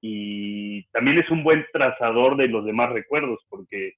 y 0.00 0.84
también 0.92 1.18
es 1.18 1.28
un 1.30 1.42
buen 1.42 1.64
trazador 1.72 2.36
de 2.36 2.48
los 2.48 2.64
demás 2.64 2.92
recuerdos 2.92 3.44
porque 3.48 3.94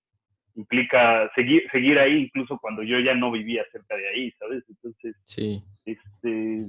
implica 0.59 1.31
seguir, 1.35 1.63
seguir 1.71 1.99
ahí 1.99 2.25
incluso 2.25 2.59
cuando 2.59 2.83
yo 2.83 2.99
ya 2.99 3.15
no 3.15 3.31
vivía 3.31 3.65
cerca 3.71 3.97
de 3.97 4.09
ahí, 4.09 4.31
¿sabes? 4.33 4.65
Entonces, 4.69 5.15
sí. 5.25 5.63
este, 5.85 6.67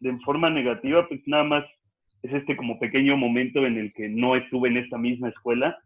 de 0.00 0.18
forma 0.24 0.50
negativa, 0.50 1.06
pues 1.08 1.20
nada 1.26 1.44
más 1.44 1.64
es 2.22 2.32
este 2.32 2.56
como 2.56 2.80
pequeño 2.80 3.16
momento 3.16 3.64
en 3.64 3.78
el 3.78 3.92
que 3.92 4.08
no 4.08 4.34
estuve 4.34 4.70
en 4.70 4.78
esta 4.78 4.98
misma 4.98 5.28
escuela, 5.28 5.78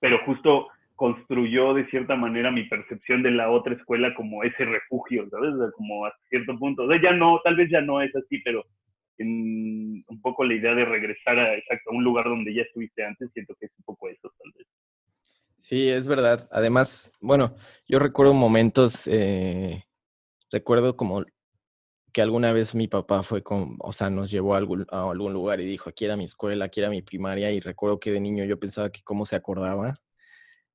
pero 0.00 0.18
justo 0.24 0.68
construyó 0.94 1.74
de 1.74 1.86
cierta 1.90 2.16
manera 2.16 2.50
mi 2.50 2.64
percepción 2.64 3.22
de 3.22 3.30
la 3.30 3.50
otra 3.50 3.74
escuela 3.74 4.14
como 4.14 4.42
ese 4.42 4.64
refugio, 4.64 5.28
¿sabes? 5.28 5.54
como 5.76 6.06
a 6.06 6.12
cierto 6.30 6.58
punto. 6.58 6.84
O 6.84 6.88
sea, 6.88 7.00
ya 7.00 7.12
no, 7.12 7.40
tal 7.44 7.56
vez 7.56 7.70
ya 7.70 7.82
no 7.82 8.00
es 8.00 8.14
así, 8.16 8.38
pero 8.38 8.64
en 9.18 10.02
un 10.08 10.20
poco 10.22 10.44
la 10.44 10.54
idea 10.54 10.74
de 10.74 10.84
regresar 10.84 11.38
a, 11.38 11.54
exacto, 11.54 11.90
a 11.90 11.94
un 11.94 12.04
lugar 12.04 12.24
donde 12.24 12.54
ya 12.54 12.62
estuviste 12.62 13.04
antes, 13.04 13.30
siento 13.32 13.54
que 13.60 13.66
es 13.66 13.72
un 13.78 13.84
poco 13.84 14.08
eso, 14.08 14.32
tal 14.38 14.52
vez. 14.56 14.66
Sí, 15.60 15.88
es 15.88 16.06
verdad. 16.06 16.48
Además, 16.52 17.10
bueno, 17.20 17.54
yo 17.86 17.98
recuerdo 17.98 18.32
momentos, 18.34 19.06
eh, 19.06 19.84
recuerdo 20.50 20.96
como 20.96 21.24
que 22.12 22.22
alguna 22.22 22.52
vez 22.52 22.74
mi 22.74 22.88
papá 22.88 23.22
fue 23.22 23.42
con, 23.42 23.76
o 23.80 23.92
sea, 23.92 24.10
nos 24.10 24.30
llevó 24.30 24.54
a 24.54 24.58
algún, 24.58 24.86
a 24.90 25.10
algún 25.10 25.32
lugar 25.34 25.60
y 25.60 25.66
dijo, 25.66 25.90
aquí 25.90 26.04
era 26.06 26.16
mi 26.16 26.24
escuela, 26.26 26.66
aquí 26.66 26.80
era 26.80 26.90
mi 26.90 27.02
primaria, 27.02 27.52
y 27.52 27.60
recuerdo 27.60 28.00
que 28.00 28.12
de 28.12 28.20
niño 28.20 28.44
yo 28.44 28.58
pensaba 28.60 28.90
que 28.90 29.02
cómo 29.04 29.26
se 29.26 29.36
acordaba 29.36 29.96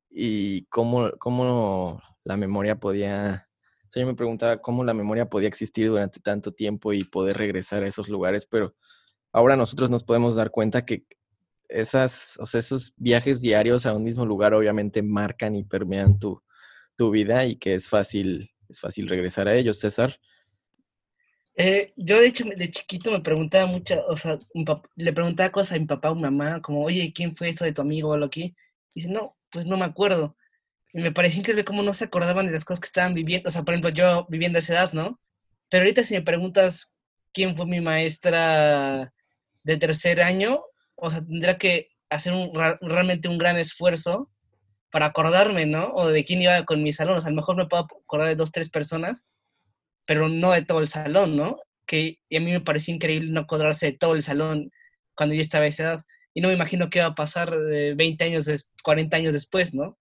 y 0.09 0.65
cómo, 0.67 1.11
cómo 1.19 2.01
la 2.23 2.37
memoria 2.37 2.79
podía, 2.79 3.49
o 3.89 3.91
sea, 3.91 4.01
yo 4.03 4.07
me 4.07 4.15
preguntaba 4.15 4.61
cómo 4.61 4.83
la 4.83 4.93
memoria 4.93 5.29
podía 5.29 5.49
existir 5.49 5.89
durante 5.89 6.19
tanto 6.21 6.53
tiempo 6.53 6.93
y 6.93 7.03
poder 7.05 7.37
regresar 7.37 7.83
a 7.83 7.87
esos 7.87 8.09
lugares, 8.09 8.45
pero 8.47 8.75
ahora 9.33 9.57
nosotros 9.57 9.89
nos 9.91 10.03
podemos 10.03 10.35
dar 10.35 10.51
cuenta 10.51 10.85
que 10.85 11.05
esas, 11.69 12.37
o 12.39 12.45
sea, 12.45 12.59
esos 12.59 12.93
viajes 12.97 13.41
diarios 13.41 13.85
a 13.85 13.93
un 13.93 14.03
mismo 14.03 14.25
lugar 14.25 14.53
obviamente 14.53 15.01
marcan 15.01 15.55
y 15.55 15.63
permean 15.63 16.19
tu, 16.19 16.41
tu 16.95 17.11
vida 17.11 17.45
y 17.45 17.55
que 17.55 17.73
es 17.75 17.89
fácil, 17.89 18.51
es 18.69 18.79
fácil 18.79 19.07
regresar 19.07 19.47
a 19.47 19.55
ellos, 19.55 19.79
César. 19.79 20.19
Eh, 21.55 21.93
yo 21.95 22.19
de 22.19 22.27
hecho 22.27 22.45
de 22.45 22.71
chiquito 22.71 23.11
me 23.11 23.21
preguntaba 23.21 23.67
mucho, 23.67 24.03
o 24.07 24.17
sea, 24.17 24.39
le 24.95 25.13
preguntaba 25.13 25.51
cosas 25.51 25.77
a 25.77 25.79
mi 25.79 25.85
papá 25.85 26.09
o 26.09 26.15
mamá, 26.15 26.61
como, 26.61 26.83
oye, 26.83 27.13
¿quién 27.13 27.35
fue 27.35 27.49
eso 27.49 27.63
de 27.63 27.73
tu 27.73 27.81
amigo 27.81 28.09
o 28.09 28.17
lo 28.17 28.25
aquí? 28.25 28.55
Y 28.93 29.01
dice, 29.01 29.13
no, 29.13 29.37
pues 29.51 29.65
no 29.65 29.77
me 29.77 29.85
acuerdo. 29.85 30.35
Y 30.93 31.01
me 31.01 31.11
pareció 31.11 31.39
increíble 31.39 31.65
cómo 31.65 31.83
no 31.83 31.93
se 31.93 32.05
acordaban 32.05 32.47
de 32.47 32.51
las 32.51 32.65
cosas 32.65 32.79
que 32.79 32.87
estaban 32.87 33.13
viviendo, 33.13 33.47
o 33.47 33.51
sea, 33.51 33.63
por 33.63 33.73
ejemplo, 33.73 33.91
yo 33.91 34.25
viviendo 34.29 34.59
esa 34.59 34.73
edad, 34.73 34.93
¿no? 34.93 35.19
Pero 35.69 35.83
ahorita 35.83 36.03
si 36.03 36.15
me 36.15 36.21
preguntas 36.21 36.93
quién 37.33 37.55
fue 37.55 37.65
mi 37.65 37.81
maestra 37.81 39.13
de 39.63 39.77
tercer 39.77 40.21
año, 40.21 40.63
o 41.03 41.11
sea, 41.11 41.19
tendría 41.19 41.57
que 41.57 41.89
hacer 42.09 42.31
un, 42.31 42.51
realmente 42.79 43.27
un 43.27 43.37
gran 43.37 43.57
esfuerzo 43.57 44.31
para 44.89 45.07
acordarme, 45.07 45.65
¿no? 45.65 45.89
O 45.89 46.07
de 46.07 46.23
quién 46.23 46.41
iba 46.41 46.63
con 46.63 46.81
mis 46.81 46.95
salón. 46.95 47.17
O 47.17 47.21
sea, 47.21 47.27
a 47.27 47.31
lo 47.31 47.35
mejor 47.35 47.57
me 47.57 47.67
puedo 47.67 47.83
acordar 47.83 48.29
de 48.29 48.35
dos, 48.35 48.53
tres 48.53 48.69
personas, 48.69 49.27
pero 50.05 50.29
no 50.29 50.53
de 50.53 50.63
todo 50.63 50.79
el 50.79 50.87
salón, 50.87 51.35
¿no? 51.35 51.57
Que 51.85 52.19
y 52.29 52.37
a 52.37 52.39
mí 52.39 52.51
me 52.51 52.61
parecía 52.61 52.95
increíble 52.95 53.31
no 53.31 53.41
acordarse 53.41 53.87
de 53.87 53.97
todo 53.97 54.13
el 54.13 54.21
salón 54.21 54.71
cuando 55.13 55.35
yo 55.35 55.41
estaba 55.41 55.65
a 55.65 55.67
esa 55.67 55.83
edad. 55.83 56.05
Y 56.33 56.39
no 56.39 56.47
me 56.47 56.53
imagino 56.53 56.89
qué 56.89 57.01
va 57.01 57.07
a 57.07 57.15
pasar 57.15 57.51
de 57.51 57.95
20 57.95 58.23
años, 58.23 58.71
40 58.81 59.17
años 59.17 59.33
después, 59.33 59.73
¿no? 59.73 59.97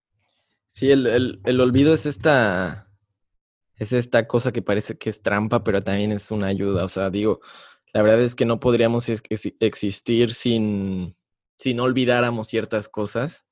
Sí, 0.71 0.89
el, 0.89 1.07
el, 1.09 1.41
el 1.45 1.61
olvido 1.61 1.93
es 1.93 2.07
esta, 2.07 2.89
es 3.77 3.93
esta 3.93 4.29
cosa 4.29 4.53
que 4.53 4.63
parece 4.63 4.97
que 4.97 5.11
es 5.11 5.21
trampa, 5.21 5.65
pero 5.65 5.83
también 5.83 6.13
es 6.13 6.31
una 6.31 6.47
ayuda. 6.47 6.85
O 6.85 6.89
sea, 6.89 7.11
digo, 7.11 7.41
la 7.93 8.03
verdad 8.03 8.21
es 8.23 8.35
que 8.35 8.47
no 8.47 8.59
podríamos 8.59 9.09
existir 9.09 10.35
sin, 10.35 11.17
si 11.57 11.75
no 11.75 11.85
olvidáramos 11.85 12.49
ciertas 12.49 12.89
cosas, 12.89 13.45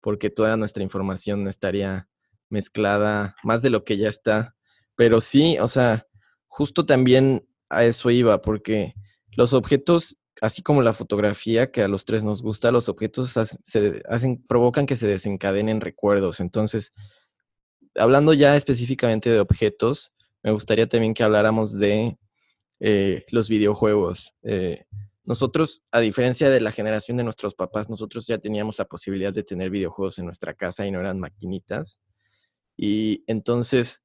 porque 0.00 0.30
toda 0.30 0.56
nuestra 0.56 0.82
información 0.82 1.46
estaría 1.46 2.08
mezclada 2.48 3.36
más 3.42 3.62
de 3.62 3.70
lo 3.70 3.84
que 3.84 3.96
ya 3.96 4.08
está. 4.08 4.56
Pero 4.96 5.20
sí, 5.20 5.58
o 5.58 5.68
sea, 5.68 6.06
justo 6.46 6.86
también 6.86 7.46
a 7.68 7.84
eso 7.84 8.10
iba, 8.10 8.40
porque 8.40 8.94
los 9.32 9.52
objetos, 9.52 10.16
así 10.40 10.62
como 10.62 10.82
la 10.82 10.92
fotografía, 10.92 11.70
que 11.70 11.82
a 11.82 11.88
los 11.88 12.04
tres 12.04 12.24
nos 12.24 12.42
gusta, 12.42 12.70
los 12.70 12.88
objetos 12.88 13.34
se 13.62 14.02
hacen, 14.08 14.44
provocan 14.46 14.86
que 14.86 14.96
se 14.96 15.06
desencadenen 15.06 15.80
recuerdos. 15.80 16.40
Entonces, 16.40 16.92
hablando 17.96 18.32
ya 18.32 18.56
específicamente 18.56 19.30
de 19.30 19.40
objetos, 19.40 20.12
me 20.42 20.52
gustaría 20.52 20.88
también 20.88 21.14
que 21.14 21.24
habláramos 21.24 21.72
de 21.72 22.16
eh, 22.86 23.24
los 23.30 23.48
videojuegos. 23.48 24.34
Eh, 24.42 24.84
nosotros, 25.24 25.84
a 25.90 26.00
diferencia 26.00 26.50
de 26.50 26.60
la 26.60 26.70
generación 26.70 27.16
de 27.16 27.24
nuestros 27.24 27.54
papás, 27.54 27.88
nosotros 27.88 28.26
ya 28.26 28.36
teníamos 28.36 28.78
la 28.78 28.84
posibilidad 28.84 29.32
de 29.32 29.42
tener 29.42 29.70
videojuegos 29.70 30.18
en 30.18 30.26
nuestra 30.26 30.52
casa 30.52 30.86
y 30.86 30.90
no 30.90 31.00
eran 31.00 31.18
maquinitas. 31.18 32.02
Y 32.76 33.24
entonces, 33.26 34.04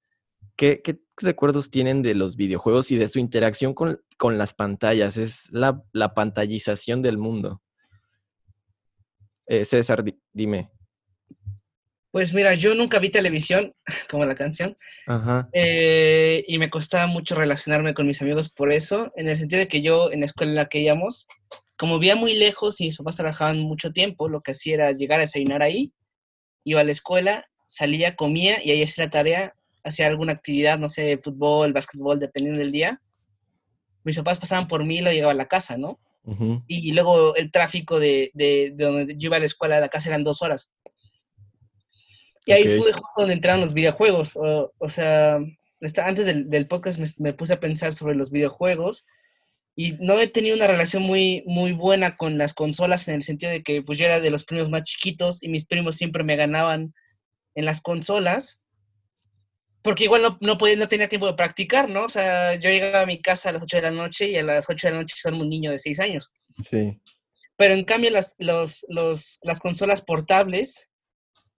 ¿qué, 0.56 0.82
recuerdos 1.18 1.70
tienen 1.70 2.02
de 2.02 2.16
los 2.16 2.38
videojuegos 2.38 2.90
y 2.92 2.96
de 2.96 3.10
su 3.10 3.20
interacción 3.20 3.74
con, 3.74 4.00
las 4.38 4.54
pantallas? 4.54 5.18
Es 5.18 5.52
la, 5.52 5.84
pantallización 6.16 7.02
del 7.02 7.18
mundo. 7.18 7.62
Eh, 9.46 9.66
César, 9.66 10.06
dime. 10.32 10.72
Pues 12.12 12.34
mira, 12.34 12.56
yo 12.56 12.74
nunca 12.74 12.98
vi 12.98 13.10
televisión, 13.10 13.74
como 14.10 14.26
la 14.26 14.36
canción, 14.36 14.76
eh, 15.54 16.44
y 16.48 16.58
me 16.58 16.70
costaba 16.70 17.06
mucho 17.08 17.36
relacionarme 17.36 17.94
con 17.94 18.08
mis 18.08 18.22
amigos 18.22 18.50
por 18.50 18.74
eso, 18.74 19.12
en 19.16 19.30
el 19.30 19.38
sentido 19.38 19.60
de 19.60 19.68
que 19.68 19.82
yo 19.82 20.12
en 20.12 20.22
la 20.22 20.26
escuela 20.26 20.52
en 20.52 20.56
la 20.56 20.70
que 20.70 20.80
íbamos, 20.80 21.28
como 21.78 22.00
vivía 22.00 22.16
muy 22.16 22.36
lejos 22.36 22.82
y 22.82 22.86
mis 22.86 22.98
papás 22.98 23.16
trabajaban 23.16 23.60
mucho 23.60 23.92
tiempo, 23.92 24.28
lo 24.28 24.42
que 24.42 24.52
hacía 24.52 24.74
era 24.76 24.92
llegar 24.92 25.20
a 25.20 25.22
desayunar 25.22 25.62
ahí, 25.62 25.94
iba 26.64 26.82
a 26.82 26.84
la 26.84 26.92
escuela, 26.92 27.46
salía, 27.68 28.16
comía 28.16 28.64
y 28.64 28.72
ahí 28.72 28.84
hacía 28.84 29.06
la 29.06 29.12
tarea, 29.12 29.54
hacía 29.84 30.08
alguna 30.08 30.34
actividad, 30.34 30.80
no 30.80 30.90
sé, 30.90 31.20
fútbol, 31.24 31.74
básquetbol, 31.74 32.20
dependiendo 32.20 32.60
del 32.60 32.72
día. 32.72 33.02
Mis 34.04 34.18
papás 34.18 34.40
pasaban 34.40 34.68
por 34.68 34.84
mí 34.84 34.98
y 34.98 35.02
lo 35.02 35.12
llegaba 35.12 35.32
a 35.32 35.36
la 35.36 35.48
casa, 35.48 35.78
¿no? 35.78 36.00
y, 36.68 36.92
luego 36.92 37.36
el 37.36 37.50
tráfico 37.50 38.00
de, 38.00 38.30
de, 38.36 38.72
de 38.76 38.86
donde 38.86 39.16
yo 39.18 39.28
iba 39.28 39.38
a 39.38 39.40
la 39.40 39.46
escuela 39.46 39.78
a 39.78 39.80
la 39.80 39.90
casa 39.90 40.10
eran 40.10 40.24
dos 40.24 40.42
horas. 40.44 40.72
Y 42.50 42.52
ahí 42.52 42.80
fue 42.80 42.92
justo 42.92 43.22
donde 43.22 43.36
entraron 43.36 43.62
los 43.62 43.76
videojuegos. 43.76 44.36
O, 44.36 44.90
sea, 44.90 45.40
antes 46.04 46.26
del, 46.26 46.68
podcast 46.68 47.00
me, 47.20 47.34
puse 47.34 47.54
a 47.54 47.60
pensar 47.60 47.94
sobre 47.94 48.16
los 48.16 48.32
videojuegos 48.32 49.06
y 49.76 49.92
no 50.00 50.20
he 50.20 50.28
tenido 50.28 50.56
una 50.56 50.66
relación 50.66 51.04
muy, 51.04 51.44
muy 51.46 51.74
buena 51.74 52.18
con 52.18 52.40
las 52.40 52.56
consolas 52.56 53.08
en 53.08 53.16
el 53.16 53.22
sentido 53.22 53.52
de 53.52 53.62
que 53.62 53.84
pues 53.84 54.00
yo 54.00 54.06
era 54.06 54.20
de 54.20 54.32
los 54.32 54.46
primos 54.46 54.68
más 54.68 54.82
chiquitos 54.84 55.44
y 55.44 55.50
mis 55.50 55.66
primos 55.66 55.96
siempre 55.96 56.24
me 56.24 56.36
ganaban 56.36 56.96
en 57.54 57.66
las 57.66 57.82
consolas. 57.82 58.60
porque 59.84 60.06
igual 60.06 60.24
no, 60.24 60.38
no, 60.42 60.58
podía, 60.58 60.76
no 60.76 60.88
tenía 60.88 61.08
tiempo 61.08 61.28
de 61.28 61.36
practicar, 61.36 61.88
¿no? 61.88 62.06
O 62.06 62.10
sea, 62.10 62.56
yo 62.56 62.72
llegaba 62.72 63.02
a 63.02 63.06
mi 63.06 63.22
casa 63.22 63.50
a 63.50 63.52
las 63.52 63.62
8 63.62 63.78
de 63.78 63.84
la 63.84 63.92
noche 63.92 64.28
y 64.28 64.38
a 64.38 64.44
las 64.44 64.68
8 64.68 64.88
de 64.88 64.94
la 64.94 65.00
noche 65.02 65.16
soy 65.18 65.40
un 65.40 65.48
niño 65.48 65.70
de 65.70 65.78
6 65.78 66.00
años. 66.00 66.32
Sí. 66.68 67.00
Pero 67.56 67.76
en 67.76 67.86
cambio 67.86 68.10
las, 68.10 68.36
los, 68.40 68.88
los, 68.90 69.40
las 69.44 69.60
consolas 69.60 70.02
portables, 70.02 70.89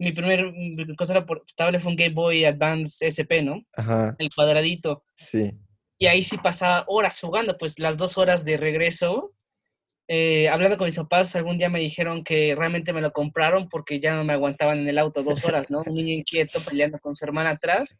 mi 0.02 0.12
primer 0.12 0.54
consola 0.98 1.26
portable 1.26 1.80
fue 1.80 1.92
un 1.92 1.98
Game 1.98 2.14
Boy 2.14 2.46
Advance 2.46 3.06
SP, 3.06 3.42
¿no? 3.44 3.64
Ajá. 3.74 4.16
El 4.18 4.30
cuadradito. 4.36 5.04
Sí. 5.16 5.52
Y 5.98 6.08
ahí 6.08 6.24
sí 6.24 6.38
pasaba 6.38 6.86
horas 6.88 7.20
jugando, 7.20 7.58
pues 7.58 7.80
las 7.80 7.98
dos 7.98 8.18
horas 8.18 8.44
de 8.44 8.58
regreso. 8.58 9.34
Eh, 10.08 10.50
hablando 10.50 10.78
con 10.78 10.86
mis 10.86 10.98
papás, 10.98 11.36
algún 11.36 11.58
día 11.58 11.70
me 11.70 11.80
dijeron 11.80 12.24
que 12.24 12.56
realmente 12.58 12.92
me 12.92 13.02
lo 13.02 13.12
compraron 13.12 13.70
porque 13.70 14.00
ya 14.00 14.16
no 14.16 14.26
me 14.26 14.34
aguantaban 14.34 14.80
en 14.80 14.88
el 14.90 14.98
auto 14.98 15.24
dos 15.24 15.44
horas, 15.46 15.70
¿no? 15.70 15.84
Un 15.86 15.96
niño 15.96 16.14
inquieto 16.14 16.60
peleando 16.60 17.00
con 17.00 17.16
su 17.16 17.24
hermana 17.24 17.52
atrás 17.52 18.00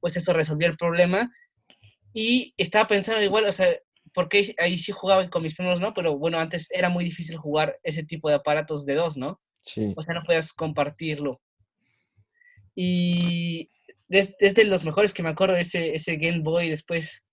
pues 0.00 0.16
eso 0.16 0.32
resolvió 0.32 0.68
el 0.68 0.76
problema. 0.76 1.32
Y 2.12 2.54
estaba 2.56 2.88
pensando 2.88 3.22
igual, 3.22 3.44
o 3.44 3.52
sea, 3.52 3.68
porque 4.14 4.54
ahí 4.58 4.78
sí 4.78 4.92
jugaba 4.92 5.28
con 5.28 5.42
mis 5.42 5.54
primos, 5.54 5.80
¿no? 5.80 5.92
Pero 5.94 6.16
bueno, 6.16 6.38
antes 6.38 6.70
era 6.70 6.88
muy 6.88 7.04
difícil 7.04 7.36
jugar 7.36 7.78
ese 7.82 8.04
tipo 8.04 8.28
de 8.28 8.36
aparatos 8.36 8.86
de 8.86 8.94
dos, 8.94 9.16
¿no? 9.16 9.40
O 9.96 10.02
sea, 10.02 10.14
no 10.14 10.22
podías 10.22 10.52
compartirlo. 10.52 11.40
Y 12.74 13.70
desde, 14.08 14.64
los 14.64 14.84
mejores 14.84 15.14
que 15.14 15.22
me 15.22 15.30
acuerdo, 15.30 15.56
ese, 15.56 15.94
ese 15.94 16.16
Game 16.16 16.40
Boy, 16.40 16.70
después 16.70 17.24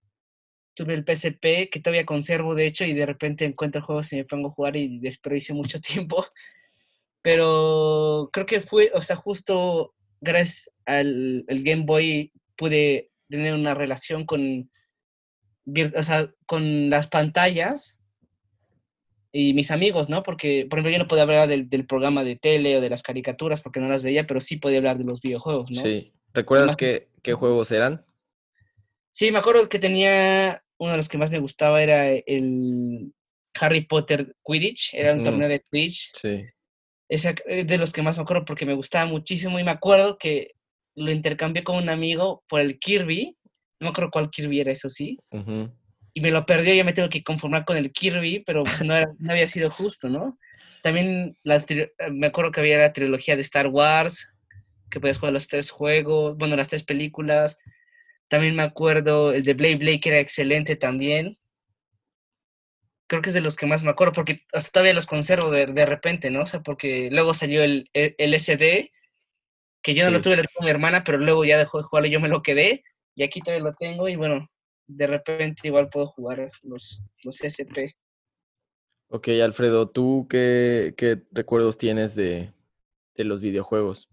tuve 0.73 0.93
el 0.95 1.03
PSP, 1.03 1.69
que 1.69 1.79
todavía 1.81 2.05
conservo, 2.05 2.55
de 2.55 2.65
hecho, 2.65 2.85
y 2.85 2.93
de 2.93 3.05
repente 3.05 3.45
encuentro 3.45 3.83
juegos 3.83 4.11
y 4.13 4.17
me 4.17 4.25
pongo 4.25 4.49
a 4.49 4.51
jugar 4.51 4.75
y 4.75 4.99
desperdicio 4.99 5.53
mucho 5.55 5.79
tiempo. 5.81 6.25
Pero 7.21 8.29
creo 8.33 8.45
que 8.45 8.61
fue, 8.61 8.91
o 8.93 9.01
sea, 9.01 9.15
justo 9.15 9.93
gracias 10.19 10.71
al 10.85 11.45
el 11.47 11.63
Game 11.63 11.83
Boy 11.85 12.31
pude 12.55 13.11
tener 13.29 13.53
una 13.53 13.73
relación 13.73 14.25
con, 14.25 14.71
o 15.95 16.03
sea, 16.03 16.31
con 16.45 16.89
las 16.89 17.07
pantallas 17.07 17.99
y 19.35 19.53
mis 19.55 19.71
amigos, 19.71 20.09
¿no? 20.09 20.21
Porque, 20.21 20.67
por 20.69 20.77
ejemplo, 20.77 20.91
yo 20.91 20.99
no 20.99 21.07
podía 21.07 21.23
hablar 21.23 21.49
del, 21.49 21.67
del, 21.67 21.87
programa 21.87 22.23
de 22.23 22.35
tele 22.35 22.77
o 22.77 22.81
de 22.81 22.89
las 22.89 23.01
caricaturas 23.01 23.61
porque 23.61 23.79
no 23.79 23.89
las 23.89 24.03
veía, 24.03 24.27
pero 24.27 24.39
sí 24.39 24.57
podía 24.57 24.77
hablar 24.77 24.99
de 24.99 25.05
los 25.05 25.21
videojuegos, 25.21 25.71
¿no? 25.71 25.81
Sí. 25.81 26.13
¿Recuerdas 26.33 26.75
qué, 26.75 27.09
qué 27.23 27.33
juegos 27.33 27.71
eran? 27.71 28.05
Sí, 29.11 29.31
me 29.31 29.39
acuerdo 29.39 29.67
que 29.67 29.79
tenía, 29.79 30.63
uno 30.77 30.91
de 30.91 30.97
los 30.97 31.09
que 31.09 31.17
más 31.17 31.31
me 31.31 31.39
gustaba 31.39 31.81
era 31.81 32.09
el 32.09 33.11
Harry 33.59 33.85
Potter 33.85 34.35
Quidditch, 34.43 34.93
era 34.93 35.13
un 35.13 35.23
torneo 35.23 35.49
de 35.49 35.63
Quidditch. 35.71 36.11
Sí. 36.15 36.45
Ese 37.09 37.35
de 37.45 37.77
los 37.77 37.91
que 37.91 38.01
más 38.01 38.17
me 38.17 38.23
acuerdo 38.23 38.45
porque 38.45 38.65
me 38.65 38.73
gustaba 38.73 39.05
muchísimo 39.05 39.59
y 39.59 39.63
me 39.63 39.71
acuerdo 39.71 40.17
que 40.17 40.51
lo 40.95 41.11
intercambié 41.11 41.63
con 41.63 41.77
un 41.77 41.89
amigo 41.89 42.43
por 42.47 42.61
el 42.61 42.79
Kirby. 42.79 43.35
No 43.79 43.85
me 43.85 43.89
acuerdo 43.89 44.11
cuál 44.11 44.29
Kirby 44.29 44.61
era, 44.61 44.71
eso 44.71 44.89
sí. 44.89 45.17
Y 46.13 46.21
me 46.21 46.31
lo 46.31 46.45
perdió 46.45 46.73
y 46.73 46.77
ya 46.77 46.83
me 46.83 46.93
tengo 46.93 47.09
que 47.09 47.23
conformar 47.23 47.65
con 47.65 47.77
el 47.77 47.91
Kirby, 47.91 48.43
pero 48.45 48.63
pues, 48.63 48.81
no, 48.83 48.95
no 49.17 49.31
había 49.31 49.47
sido 49.47 49.69
justo, 49.69 50.09
¿no? 50.09 50.37
También 50.83 51.37
me 52.11 52.27
acuerdo 52.27 52.51
que 52.51 52.59
había 52.59 52.77
la 52.77 52.93
trilogía 52.93 53.35
de 53.35 53.41
Star 53.41 53.67
Wars, 53.67 54.29
que 54.91 54.99
podías 54.99 55.17
jugar 55.17 55.33
los 55.33 55.47
tres 55.47 55.71
juegos, 55.71 56.37
bueno, 56.37 56.55
las 56.55 56.67
tres 56.67 56.83
películas. 56.83 57.57
También 58.27 58.55
me 58.55 58.63
acuerdo 58.63 59.33
el 59.33 59.43
de 59.43 59.53
Blade 59.53 59.77
Blade, 59.77 59.99
que 59.99 60.09
era 60.09 60.19
excelente 60.19 60.75
también. 60.75 61.37
Creo 63.07 63.21
que 63.21 63.29
es 63.29 63.33
de 63.33 63.41
los 63.41 63.55
que 63.55 63.65
más 63.65 63.81
me 63.81 63.89
acuerdo, 63.89 64.13
porque 64.13 64.41
hasta 64.53 64.71
todavía 64.71 64.93
los 64.93 65.05
conservo 65.05 65.51
de, 65.51 65.67
de 65.67 65.85
repente, 65.85 66.29
¿no? 66.29 66.41
O 66.41 66.45
sea, 66.45 66.61
porque 66.61 67.09
luego 67.11 67.33
salió 67.33 67.63
el, 67.63 67.89
el 67.93 68.33
SD 68.39 68.91
que 69.83 69.93
yo 69.93 70.05
no 70.05 70.11
lo 70.11 70.21
tuve 70.21 70.37
de 70.37 70.47
con 70.47 70.65
mi 70.65 70.71
hermana, 70.71 71.03
pero 71.03 71.17
luego 71.17 71.43
ya 71.43 71.57
dejó 71.57 71.77
de 71.77 71.83
jugarlo, 71.83 72.09
yo 72.09 72.21
me 72.21 72.29
lo 72.29 72.41
quedé 72.41 72.83
y 73.15 73.23
aquí 73.23 73.41
todavía 73.41 73.65
lo 73.65 73.75
tengo 73.75 74.07
y 74.07 74.15
bueno, 74.15 74.49
de 74.95 75.07
repente 75.07 75.67
igual 75.67 75.89
puedo 75.89 76.07
jugar 76.07 76.51
los, 76.61 77.03
los 77.23 77.41
SP. 77.43 77.95
Ok, 79.09 79.27
Alfredo, 79.43 79.89
¿tú 79.89 80.27
qué, 80.29 80.93
qué 80.97 81.21
recuerdos 81.31 81.77
tienes 81.77 82.15
de, 82.15 82.51
de, 83.15 83.23
los 83.23 83.41
videojuegos? 83.41 84.09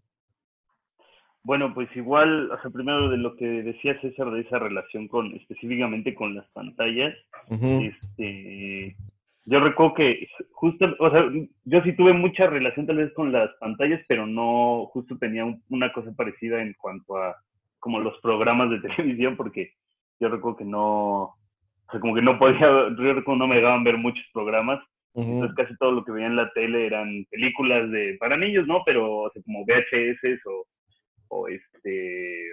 Bueno, 1.42 1.72
pues 1.72 1.88
igual, 1.96 2.50
o 2.50 2.60
sea, 2.60 2.70
primero 2.70 3.08
de 3.08 3.16
lo 3.16 3.34
que 3.36 3.46
decía 3.46 3.98
César 4.02 4.30
de 4.30 4.40
esa 4.40 4.58
relación 4.58 5.08
con, 5.08 5.34
específicamente 5.34 6.14
con 6.14 6.34
las 6.34 6.46
pantallas, 6.50 7.14
este, 7.48 8.94
yo 9.46 9.58
recuerdo 9.60 9.94
que 9.94 10.28
justo, 10.52 10.86
o 10.98 11.10
sea, 11.10 11.24
yo 11.64 11.82
sí 11.82 11.96
tuve 11.96 12.12
mucha 12.12 12.46
relación 12.46 12.86
tal 12.86 12.98
vez 12.98 13.12
con 13.14 13.32
las 13.32 13.50
pantallas, 13.58 14.00
pero 14.06 14.26
no 14.26 14.86
justo 14.92 15.16
tenía 15.18 15.44
una 15.70 15.92
cosa 15.92 16.12
parecida 16.12 16.60
en 16.60 16.74
cuanto 16.74 17.16
a 17.16 17.36
como 17.78 17.98
los 18.00 18.20
programas 18.20 18.70
de 18.70 18.80
televisión, 18.96 19.36
porque 19.36 19.72
yo 20.20 20.28
recuerdo 20.28 20.58
que 20.58 20.64
no, 20.64 21.22
o 21.22 21.36
sea, 21.90 22.00
como 22.00 22.14
que 22.14 22.22
no 22.22 22.38
podía, 22.38 22.60
yo 22.98 23.14
recuerdo 23.14 23.36
no 23.36 23.46
me 23.48 23.56
dejaban 23.56 23.84
ver 23.84 23.96
muchos 23.96 24.24
programas, 24.32 24.80
entonces 25.12 25.56
casi 25.56 25.76
todo 25.78 25.90
lo 25.90 26.04
que 26.04 26.12
veía 26.12 26.28
en 26.28 26.36
la 26.36 26.52
tele 26.52 26.86
eran 26.86 27.26
películas 27.30 27.90
de 27.90 28.16
para 28.20 28.36
niños, 28.36 28.66
¿no? 28.68 28.82
Pero 28.86 29.22
o 29.22 29.30
sea, 29.32 29.42
como 29.42 29.64
VHS 29.64 30.46
o, 30.46 30.66
o 31.28 31.48
este, 31.48 32.52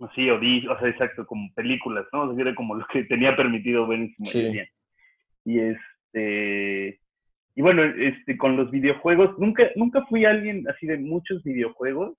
así, 0.00 0.30
o, 0.30 0.36
o 0.36 0.78
sea, 0.78 0.88
exacto, 0.88 1.26
como 1.26 1.52
películas, 1.54 2.06
¿no? 2.12 2.22
O 2.22 2.34
sea, 2.34 2.42
era 2.42 2.54
como 2.54 2.74
lo 2.74 2.86
que 2.86 3.04
tenía 3.04 3.36
permitido 3.36 3.86
ver 3.86 4.00
en 4.00 4.14
su 4.14 4.22
mayoría. 4.22 4.66
Y 5.44 5.58
es, 5.60 5.78
este, 6.12 7.00
y 7.54 7.62
bueno, 7.62 7.82
este, 7.82 8.36
con 8.36 8.56
los 8.56 8.70
videojuegos, 8.70 9.38
nunca, 9.38 9.64
nunca 9.76 10.04
fui 10.06 10.24
alguien 10.24 10.64
así 10.68 10.86
de 10.86 10.98
muchos 10.98 11.42
videojuegos, 11.42 12.16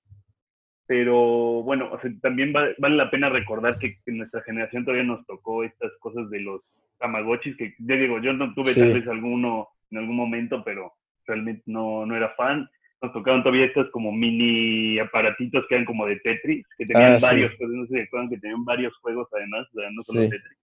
pero 0.89 1.61
bueno, 1.61 1.91
también 2.19 2.51
vale, 2.51 2.75
la 2.79 3.11
pena 3.11 3.29
recordar 3.29 3.77
que 3.77 3.99
en 4.07 4.17
nuestra 4.17 4.41
generación 4.41 4.83
todavía 4.83 5.03
nos 5.03 5.23
tocó 5.27 5.63
estas 5.63 5.91
cosas 5.99 6.27
de 6.31 6.39
los 6.39 6.61
tamagotchis, 6.97 7.55
que 7.57 7.75
ya 7.77 7.93
digo, 7.93 8.19
yo 8.19 8.33
no 8.33 8.55
tuve 8.55 8.73
tal 8.73 8.93
vez 8.93 9.07
alguno 9.07 9.67
en 9.91 9.99
algún 9.99 10.15
momento, 10.15 10.63
pero 10.63 10.93
realmente 11.27 11.61
no, 11.67 12.07
no 12.07 12.15
era 12.15 12.29
fan. 12.29 12.67
Nos 13.03 13.13
tocaron 13.13 13.43
todavía 13.43 13.67
estos 13.67 13.91
como 13.91 14.11
mini 14.11 14.97
aparatitos 14.97 15.63
que 15.69 15.75
eran 15.75 15.85
como 15.85 16.07
de 16.07 16.15
Tetris, 16.21 16.65
que 16.75 16.87
tenían 16.87 17.17
ah, 17.17 17.19
varios, 17.21 17.53
pues 17.59 17.69
no 17.69 17.85
sé 17.85 17.93
si 17.93 18.01
acuerdan 18.01 18.29
que 18.31 18.39
tenían 18.39 18.65
varios 18.65 18.97
juegos 18.97 19.27
además, 19.31 19.67
o 19.71 19.79
sea, 19.79 19.91
no 19.91 20.01
solo 20.01 20.21
Tetris. 20.21 20.57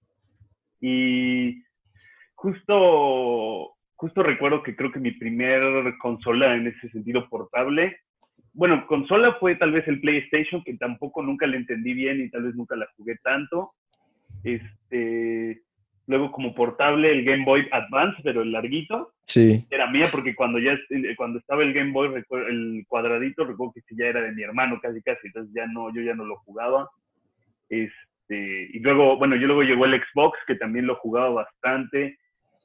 Y 0.80 1.62
justo, 2.34 3.76
justo 3.94 4.24
recuerdo 4.24 4.64
que 4.64 4.74
creo 4.74 4.90
que 4.90 4.98
mi 4.98 5.12
primer 5.12 5.96
consola 5.98 6.56
en 6.56 6.66
ese 6.66 6.88
sentido 6.88 7.28
portable, 7.28 7.96
bueno, 8.56 8.86
consola 8.86 9.34
fue 9.38 9.54
tal 9.56 9.70
vez 9.70 9.86
el 9.86 10.00
PlayStation, 10.00 10.64
que 10.64 10.74
tampoco 10.78 11.22
nunca 11.22 11.46
le 11.46 11.58
entendí 11.58 11.92
bien 11.92 12.22
y 12.22 12.30
tal 12.30 12.44
vez 12.44 12.54
nunca 12.54 12.74
la 12.74 12.88
jugué 12.96 13.16
tanto. 13.22 13.72
Este, 14.42 15.60
luego 16.06 16.32
como 16.32 16.54
portable 16.54 17.12
el 17.12 17.22
Game 17.22 17.44
Boy 17.44 17.68
Advance, 17.70 18.18
pero 18.24 18.40
el 18.40 18.52
larguito. 18.52 19.12
Sí. 19.24 19.66
Era 19.70 19.90
mía 19.90 20.06
porque 20.10 20.34
cuando 20.34 20.58
ya 20.58 20.74
cuando 21.18 21.38
estaba 21.38 21.62
el 21.64 21.74
Game 21.74 21.92
Boy, 21.92 22.24
el 22.48 22.84
cuadradito, 22.88 23.44
recuerdo 23.44 23.74
que 23.74 23.82
ya 23.94 24.06
era 24.06 24.22
de 24.22 24.32
mi 24.32 24.42
hermano 24.42 24.80
casi 24.80 25.02
casi, 25.02 25.26
entonces 25.26 25.52
ya 25.54 25.66
no, 25.66 25.94
yo 25.94 26.00
ya 26.00 26.14
no 26.14 26.24
lo 26.24 26.36
jugaba. 26.36 26.88
Este, 27.68 28.70
y 28.72 28.78
luego, 28.78 29.18
bueno, 29.18 29.36
yo 29.36 29.48
luego 29.48 29.64
llegó 29.64 29.84
el 29.84 30.00
Xbox, 30.00 30.38
que 30.46 30.54
también 30.54 30.86
lo 30.86 30.96
jugaba 30.96 31.28
bastante 31.28 32.18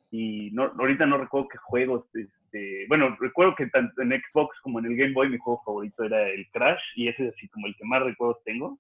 y 0.10 0.52
no, 0.52 0.72
ahorita 0.78 1.06
no 1.06 1.18
recuerdo 1.18 1.50
qué 1.50 1.58
juegos, 1.58 2.06
este, 2.52 2.86
bueno, 2.88 3.16
recuerdo 3.20 3.56
que 3.56 3.68
tanto 3.68 4.02
en 4.02 4.10
Xbox 4.12 4.60
como 4.62 4.80
en 4.80 4.86
el 4.86 4.98
Game 4.98 5.14
Boy 5.14 5.30
mi 5.30 5.38
juego 5.38 5.62
favorito 5.66 6.04
era 6.04 6.30
el 6.30 6.48
Crash 6.52 6.82
y 6.96 7.08
ese 7.08 7.28
es 7.28 7.34
así 7.34 7.48
como 7.50 7.68
el 7.68 7.76
que 7.76 7.86
más 7.86 8.04
recuerdos 8.04 8.44
tengo, 8.44 8.78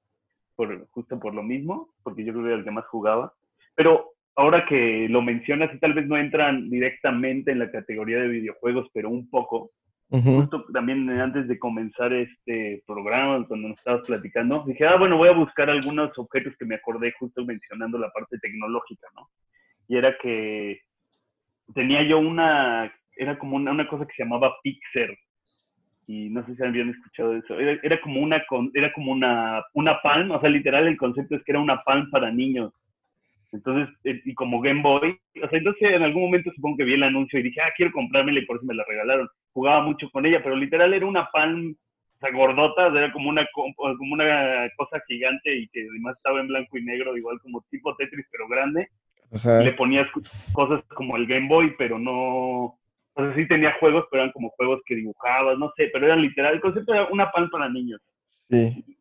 por, 0.55 0.87
justo 0.89 1.19
por 1.19 1.33
lo 1.33 1.43
mismo, 1.43 1.89
porque 2.03 2.23
yo 2.23 2.33
creo 2.33 2.43
que 2.43 2.49
era 2.49 2.59
el 2.59 2.63
que 2.65 2.71
más 2.71 2.85
jugaba. 2.87 3.33
Pero 3.75 4.11
ahora 4.35 4.65
que 4.65 5.07
lo 5.09 5.21
mencionas, 5.21 5.73
y 5.73 5.79
tal 5.79 5.93
vez 5.93 6.05
no 6.07 6.17
entran 6.17 6.69
directamente 6.69 7.51
en 7.51 7.59
la 7.59 7.71
categoría 7.71 8.19
de 8.19 8.27
videojuegos, 8.27 8.89
pero 8.93 9.09
un 9.09 9.29
poco. 9.29 9.71
Justo 10.09 10.65
también 10.73 11.09
antes 11.09 11.47
de 11.47 11.57
comenzar 11.57 12.11
este 12.11 12.83
programa, 12.85 13.47
cuando 13.47 13.69
nos 13.69 13.77
estabas 13.77 14.05
platicando, 14.05 14.61
dije, 14.67 14.85
ah, 14.85 14.97
bueno, 14.97 15.15
voy 15.15 15.29
a 15.29 15.33
buscar 15.33 15.69
algunos 15.69 16.11
objetos 16.19 16.53
que 16.59 16.65
me 16.65 16.75
acordé 16.75 17.13
justo 17.17 17.45
mencionando 17.45 17.97
la 17.97 18.11
parte 18.11 18.37
tecnológica, 18.39 19.07
¿no? 19.15 19.29
Y 19.87 19.95
era 19.95 20.17
que 20.21 20.81
tenía 21.73 22.03
yo 22.03 22.19
una, 22.19 22.93
era 23.21 23.37
como 23.37 23.55
una, 23.55 23.71
una, 23.71 23.87
cosa 23.87 24.05
que 24.05 24.13
se 24.15 24.23
llamaba 24.23 24.55
Pixer. 24.63 25.15
Y 26.07 26.29
no 26.29 26.45
sé 26.45 26.55
si 26.55 26.63
habían 26.63 26.89
escuchado 26.89 27.35
eso. 27.35 27.57
Era, 27.59 27.79
era 27.83 28.01
como 28.01 28.19
una 28.19 28.43
era 28.73 28.91
como 28.93 29.11
una, 29.11 29.63
una 29.73 30.01
palm, 30.01 30.31
o 30.31 30.41
sea, 30.41 30.49
literal 30.49 30.87
el 30.87 30.97
concepto 30.97 31.35
es 31.35 31.43
que 31.43 31.51
era 31.51 31.59
una 31.59 31.83
palm 31.83 32.09
para 32.09 32.31
niños. 32.31 32.73
Entonces, 33.51 33.93
eh, 34.05 34.21
y 34.25 34.33
como 34.33 34.61
Game 34.61 34.81
Boy, 34.81 35.17
o 35.43 35.47
sea, 35.49 35.59
entonces 35.59 35.93
en 35.93 36.01
algún 36.01 36.23
momento 36.23 36.51
supongo 36.55 36.77
que 36.77 36.85
vi 36.85 36.93
el 36.93 37.03
anuncio 37.03 37.39
y 37.39 37.43
dije, 37.43 37.61
ah, 37.61 37.71
quiero 37.75 37.91
comprármela 37.91 38.39
y 38.39 38.45
por 38.45 38.57
eso 38.57 38.65
me 38.65 38.73
la 38.73 38.85
regalaron. 38.87 39.29
Jugaba 39.53 39.83
mucho 39.83 40.09
con 40.09 40.25
ella, 40.25 40.41
pero 40.41 40.55
literal 40.55 40.93
era 40.93 41.05
una 41.05 41.29
palm, 41.31 41.75
o 42.15 42.19
sea, 42.19 42.31
gordota, 42.31 42.87
era 42.87 43.11
como 43.11 43.29
una, 43.29 43.45
como 43.53 44.13
una 44.13 44.69
cosa 44.77 45.01
gigante 45.07 45.55
y 45.55 45.67
que 45.67 45.85
además 45.89 46.15
estaba 46.17 46.39
en 46.39 46.47
blanco 46.47 46.77
y 46.77 46.83
negro, 46.83 47.15
igual 47.15 47.39
como 47.41 47.63
tipo 47.69 47.95
Tetris, 47.95 48.25
pero 48.31 48.47
grande 48.47 48.89
le 49.63 49.73
ponías 49.73 50.07
cosas 50.53 50.83
como 50.95 51.15
el 51.15 51.25
Game 51.25 51.47
Boy, 51.47 51.73
pero 51.77 51.97
no, 51.97 52.77
o 53.13 53.23
sea, 53.23 53.35
sí 53.35 53.47
tenía 53.47 53.73
juegos, 53.79 54.05
pero 54.09 54.23
eran 54.23 54.33
como 54.33 54.49
juegos 54.51 54.81
que 54.85 54.95
dibujabas, 54.95 55.57
no 55.57 55.71
sé, 55.75 55.89
pero 55.91 56.05
eran 56.05 56.21
literal, 56.21 56.53
el 56.53 56.61
concepto 56.61 56.93
era 56.93 57.07
una 57.07 57.31
pan 57.31 57.49
para 57.49 57.69
niños. 57.69 58.01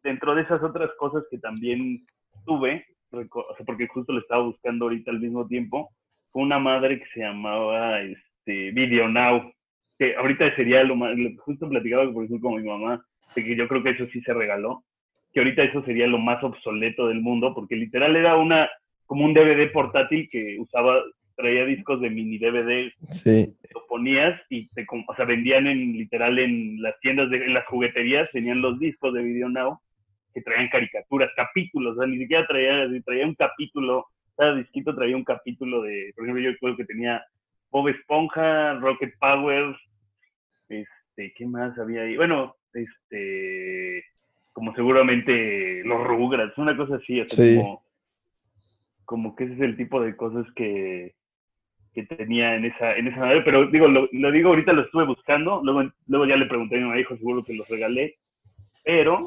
Dentro 0.03 0.35
de 0.35 0.42
esas 0.42 0.62
otras 0.62 0.90
cosas 0.96 1.25
que 1.31 1.38
también 1.38 2.05
tuve, 2.46 2.85
porque 3.11 3.88
justo 3.88 4.12
lo 4.12 4.20
estaba 4.20 4.44
buscando 4.44 4.85
ahorita 4.85 5.11
al 5.11 5.20
mismo 5.20 5.46
tiempo, 5.46 5.90
fue 6.33 6.42
una 6.42 6.59
madre 6.59 7.01
que 7.01 7.07
se 7.12 7.20
llamaba 7.20 8.01
este, 8.01 8.70
Video 8.70 9.09
Now, 9.09 9.53
que 9.99 10.14
ahorita 10.16 10.55
sería 10.57 10.83
lo 10.85 10.96
más, 10.96 11.16
justo 11.44 11.68
platicaba 11.68 12.11
por 12.12 12.25
ejemplo 12.25 12.51
con 12.51 12.62
mi 12.62 12.68
mamá, 12.68 13.05
de 13.35 13.44
que 13.44 13.57
yo 13.57 13.68
creo 13.68 13.83
que 13.83 13.90
eso 13.90 14.07
sí 14.12 14.20
se 14.23 14.33
regaló, 14.33 14.85
que 15.33 15.40
ahorita 15.40 15.62
eso 15.64 15.83
sería 15.85 16.07
lo 16.07 16.18
más 16.18 16.42
obsoleto 16.42 17.09
del 17.09 17.20
mundo, 17.20 17.55
porque 17.55 17.77
literal 17.77 18.16
era 18.16 18.37
una, 18.37 18.68
como 19.07 19.25
un 19.25 19.35
DVD 19.35 19.70
portátil 19.73 20.29
que 20.31 20.57
usaba, 20.59 21.03
traía 21.40 21.64
discos 21.64 22.00
de 22.00 22.11
mini 22.11 22.38
DVD, 22.38 22.92
sí. 23.11 23.57
lo 23.74 23.87
ponías 23.87 24.40
y 24.48 24.68
te, 24.68 24.87
o 24.90 25.14
sea, 25.14 25.24
vendían 25.24 25.66
en, 25.66 25.92
literal 25.92 26.38
en 26.38 26.83
las 26.83 26.98
tiendas, 27.00 27.31
de, 27.31 27.44
en 27.44 27.55
las 27.55 27.66
jugueterías, 27.66 28.31
tenían 28.33 28.61
los 28.61 28.79
discos 28.79 29.14
de 29.14 29.22
Video 29.22 29.48
Now, 29.48 29.81
que 30.35 30.42
traían 30.42 30.68
caricaturas, 30.68 31.31
capítulos, 31.37 31.96
o 31.96 32.00
sea, 32.00 32.07
ni 32.07 32.18
siquiera 32.18 32.46
traía, 32.46 32.87
traía 33.05 33.26
un 33.26 33.35
capítulo, 33.35 34.07
cada 34.37 34.55
disquito 34.55 34.94
traía 34.94 35.16
un 35.16 35.24
capítulo 35.24 35.83
de, 35.83 36.12
por 36.14 36.24
ejemplo, 36.24 36.42
yo 36.42 36.50
recuerdo 36.50 36.76
que 36.76 36.85
tenía 36.85 37.22
Bob 37.70 37.88
Esponja, 37.88 38.74
Rocket 38.74 39.14
Power, 39.18 39.76
este, 40.68 41.33
¿qué 41.37 41.46
más 41.46 41.79
había 41.79 42.03
ahí? 42.03 42.16
Bueno, 42.16 42.57
este, 42.72 44.05
como 44.53 44.74
seguramente 44.74 45.83
los 45.85 46.07
Rugrats, 46.07 46.57
una 46.59 46.76
cosa 46.76 46.96
así, 46.96 47.22
como, 47.57 47.83
como 49.05 49.37
que 49.37 49.44
ese 49.44 49.55
es 49.55 49.61
el 49.61 49.76
tipo 49.76 50.00
de 50.00 50.16
cosas 50.16 50.46
que, 50.55 51.14
que 51.94 52.05
tenía 52.05 52.55
en 52.55 52.66
esa, 52.66 52.96
en 52.96 53.09
esa 53.09 53.20
nave, 53.20 53.42
pero 53.42 53.66
digo, 53.66 53.88
lo, 53.88 54.09
digo 54.11 54.50
ahorita 54.50 54.72
lo 54.72 54.83
estuve 54.83 55.05
buscando, 55.05 55.61
luego, 55.64 55.90
luego 56.07 56.26
ya 56.26 56.37
le 56.37 56.46
pregunté 56.46 56.76
a 56.76 56.87
mi 56.87 57.00
hijo, 57.00 57.16
seguro 57.16 57.44
que 57.44 57.55
los 57.55 57.68
regalé, 57.68 58.16
pero 58.85 59.24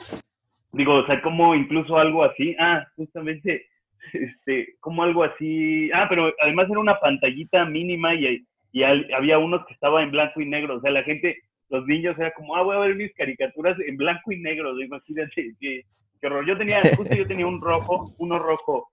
digo, 0.72 0.96
o 0.96 1.06
sea, 1.06 1.22
como 1.22 1.56
incluso 1.56 1.98
algo 1.98 2.24
así, 2.24 2.56
ah, 2.60 2.86
justamente, 2.96 3.68
este, 4.14 4.76
como 4.80 5.04
algo 5.04 5.24
así, 5.24 5.92
ah, 5.94 6.08
pero 6.10 6.34
además 6.42 6.70
era 6.70 6.80
una 6.80 7.00
pantallita 7.00 7.66
mínima 7.66 8.16
y, 8.16 8.46
y 8.72 8.84
había 8.84 9.38
unos 9.40 9.66
que 9.66 9.74
estaba 9.74 10.02
en 10.02 10.12
blanco 10.12 10.42
y 10.42 10.46
negro, 10.46 10.78
o 10.78 10.82
sea, 10.82 10.92
la 10.92 11.04
gente, 11.04 11.38
los 11.70 11.86
niños 11.86 12.18
era 12.18 12.32
como, 12.32 12.56
ah, 12.56 12.62
voy 12.62 12.76
a 12.76 12.80
ver 12.80 12.96
mis 12.96 13.14
caricaturas 13.14 13.78
en 13.80 13.98
blanco 13.98 14.32
y 14.32 14.40
negro, 14.40 14.80
imagínate, 14.80 15.54
qué, 15.60 15.82
qué 16.20 16.28
horror. 16.28 16.46
Yo 16.46 16.58
tenía, 16.58 16.82
justo 16.96 17.16
yo 17.16 17.28
tenía 17.28 17.48
un 17.48 17.62
rojo, 17.62 18.14
uno 18.18 18.40
rojo, 18.40 18.90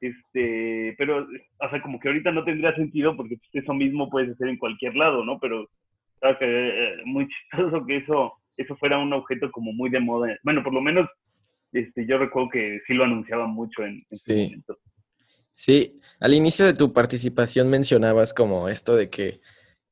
este, 0.00 0.94
pero, 0.98 1.26
o 1.60 1.70
sea, 1.70 1.80
como 1.82 1.98
que 1.98 2.08
ahorita 2.08 2.32
no 2.32 2.44
tendría 2.44 2.74
sentido 2.74 3.16
porque 3.16 3.36
pues, 3.36 3.64
eso 3.64 3.74
mismo 3.74 4.10
puedes 4.10 4.30
hacer 4.30 4.48
en 4.48 4.58
cualquier 4.58 4.96
lado, 4.96 5.24
¿no? 5.24 5.38
Pero, 5.40 5.68
claro 6.20 6.38
que 6.38 6.46
eh, 6.46 6.96
muy 7.04 7.28
chistoso 7.28 7.84
que 7.86 7.96
eso, 7.96 8.32
eso 8.56 8.76
fuera 8.76 8.98
un 8.98 9.12
objeto 9.12 9.50
como 9.50 9.72
muy 9.72 9.90
de 9.90 10.00
moda. 10.00 10.36
Bueno, 10.42 10.62
por 10.62 10.72
lo 10.72 10.80
menos 10.80 11.08
este, 11.72 12.06
yo 12.06 12.18
recuerdo 12.18 12.50
que 12.50 12.80
sí 12.86 12.94
lo 12.94 13.04
anunciaba 13.04 13.46
mucho 13.46 13.82
en, 13.82 14.04
en 14.10 14.18
sí. 14.18 14.44
momento. 14.44 14.78
Sí, 15.54 16.00
al 16.20 16.34
inicio 16.34 16.66
de 16.66 16.74
tu 16.74 16.92
participación 16.92 17.68
mencionabas 17.68 18.34
como 18.34 18.68
esto 18.68 18.96
de 18.96 19.08
que 19.08 19.40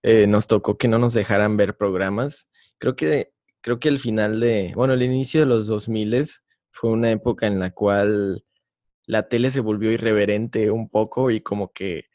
eh, 0.03 0.27
nos 0.27 0.47
tocó 0.47 0.77
que 0.77 0.89
no 0.89 0.99
nos 0.99 1.13
dejaran 1.13 1.57
ver 1.57 1.77
programas. 1.77 2.49
Creo 2.79 2.97
que, 2.97 3.33
creo 3.61 3.79
que 3.79 3.89
el 3.89 3.99
final 3.99 4.41
de, 4.41 4.73
bueno, 4.75 4.95
el 4.95 5.03
inicio 5.03 5.41
de 5.41 5.47
los 5.47 5.69
2000 5.69 6.27
fue 6.71 6.91
una 6.91 7.11
época 7.11 7.47
en 7.47 7.61
la 7.61 7.71
cual 7.71 8.45
la 9.07 9.29
tele 9.29 9.51
se 9.51 9.61
volvió 9.61 9.93
irreverente 9.93 10.71
un 10.71 10.89
poco 10.89 11.31
y 11.31 11.41
como 11.41 11.73
que 11.73 12.07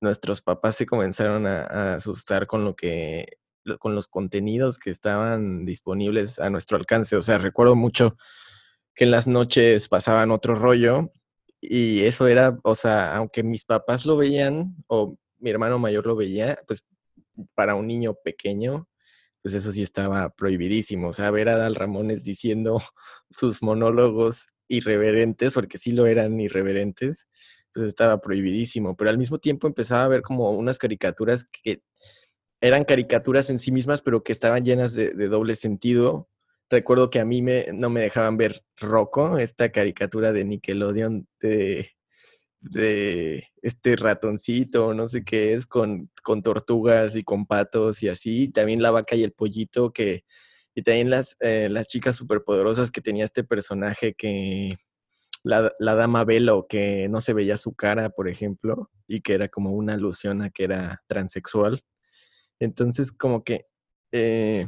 nuestros 0.00 0.42
papás 0.42 0.76
se 0.76 0.86
comenzaron 0.86 1.46
a, 1.46 1.94
asustar 1.94 2.46
con 2.46 2.64
lo 2.64 2.76
que 2.76 3.26
con 3.80 3.96
los 3.96 4.06
contenidos 4.06 4.78
que 4.78 4.90
estaban 4.90 5.64
disponibles 5.64 6.38
a 6.38 6.50
nuestro 6.50 6.76
alcance. 6.76 7.16
O 7.16 7.22
sea, 7.22 7.38
recuerdo 7.38 7.74
mucho 7.74 8.16
que 8.94 9.04
en 9.04 9.10
las 9.10 9.26
noches 9.26 9.88
pasaban 9.88 10.30
otro 10.30 10.54
rollo 10.54 11.10
y 11.60 12.04
eso 12.04 12.28
era, 12.28 12.58
o 12.62 12.76
sea, 12.76 13.16
aunque 13.16 13.42
mis 13.42 13.64
papás 13.64 14.06
lo 14.06 14.16
veían 14.16 14.76
o 14.86 15.18
mi 15.38 15.50
hermano 15.50 15.78
mayor 15.80 16.06
lo 16.06 16.14
veía, 16.14 16.58
pues 16.66 16.84
para 17.54 17.74
un 17.74 17.86
niño 17.88 18.14
pequeño, 18.22 18.88
pues 19.42 19.54
eso 19.54 19.72
sí 19.72 19.82
estaba 19.82 20.30
prohibidísimo. 20.30 21.08
O 21.08 21.12
sea, 21.12 21.30
ver 21.30 21.48
a 21.48 21.58
Dal 21.58 21.74
Ramones 21.74 22.24
diciendo 22.24 22.80
sus 23.30 23.62
monólogos 23.62 24.46
irreverentes, 24.68 25.54
porque 25.54 25.78
sí 25.78 25.92
lo 25.92 26.06
eran 26.06 26.40
irreverentes, 26.40 27.28
pues 27.72 27.86
estaba 27.88 28.20
prohibidísimo. 28.20 28.96
Pero 28.96 29.10
al 29.10 29.18
mismo 29.18 29.38
tiempo 29.38 29.66
empezaba 29.66 30.04
a 30.04 30.08
ver 30.08 30.22
como 30.22 30.50
unas 30.52 30.78
caricaturas 30.78 31.46
que 31.46 31.82
eran 32.60 32.84
caricaturas 32.84 33.50
en 33.50 33.58
sí 33.58 33.72
mismas, 33.72 34.02
pero 34.02 34.22
que 34.22 34.32
estaban 34.32 34.64
llenas 34.64 34.94
de, 34.94 35.12
doble 35.28 35.54
sentido 35.54 36.28
recuerdo 36.68 37.10
que 37.10 37.20
a 37.20 37.24
mí 37.24 37.42
me, 37.42 37.66
no 37.72 37.90
me 37.90 38.00
dejaban 38.02 38.36
ver 38.36 38.64
Rocco, 38.76 39.38
esta 39.38 39.70
caricatura 39.70 40.32
de 40.32 40.44
Nickelodeon 40.44 41.28
de, 41.40 41.90
de 42.60 43.44
este 43.62 43.96
ratoncito, 43.96 44.94
no 44.94 45.06
sé 45.06 45.24
qué 45.24 45.54
es, 45.54 45.66
con, 45.66 46.10
con, 46.22 46.42
tortugas 46.42 47.16
y 47.16 47.24
con 47.24 47.46
patos 47.46 48.02
y 48.02 48.08
así. 48.08 48.48
También 48.48 48.82
la 48.82 48.90
vaca 48.90 49.16
y 49.16 49.22
el 49.22 49.32
pollito, 49.32 49.92
que, 49.92 50.24
y 50.76 50.82
también 50.82 51.10
las, 51.10 51.36
eh, 51.40 51.68
las 51.68 51.88
chicas 51.88 52.14
superpoderosas 52.14 52.92
que 52.92 53.00
tenía 53.00 53.24
este 53.24 53.42
personaje 53.42 54.14
que, 54.14 54.76
la, 55.42 55.72
la, 55.80 55.94
dama 55.96 56.24
Velo, 56.24 56.66
que 56.68 57.08
no 57.08 57.20
se 57.20 57.32
veía 57.32 57.56
su 57.56 57.74
cara, 57.74 58.10
por 58.10 58.28
ejemplo, 58.28 58.90
y 59.08 59.22
que 59.22 59.32
era 59.32 59.48
como 59.48 59.72
una 59.72 59.94
alusión 59.94 60.42
a 60.42 60.50
que 60.50 60.64
era 60.64 61.02
transexual. 61.08 61.82
Entonces, 62.60 63.10
como 63.10 63.42
que 63.42 63.66
eh, 64.12 64.66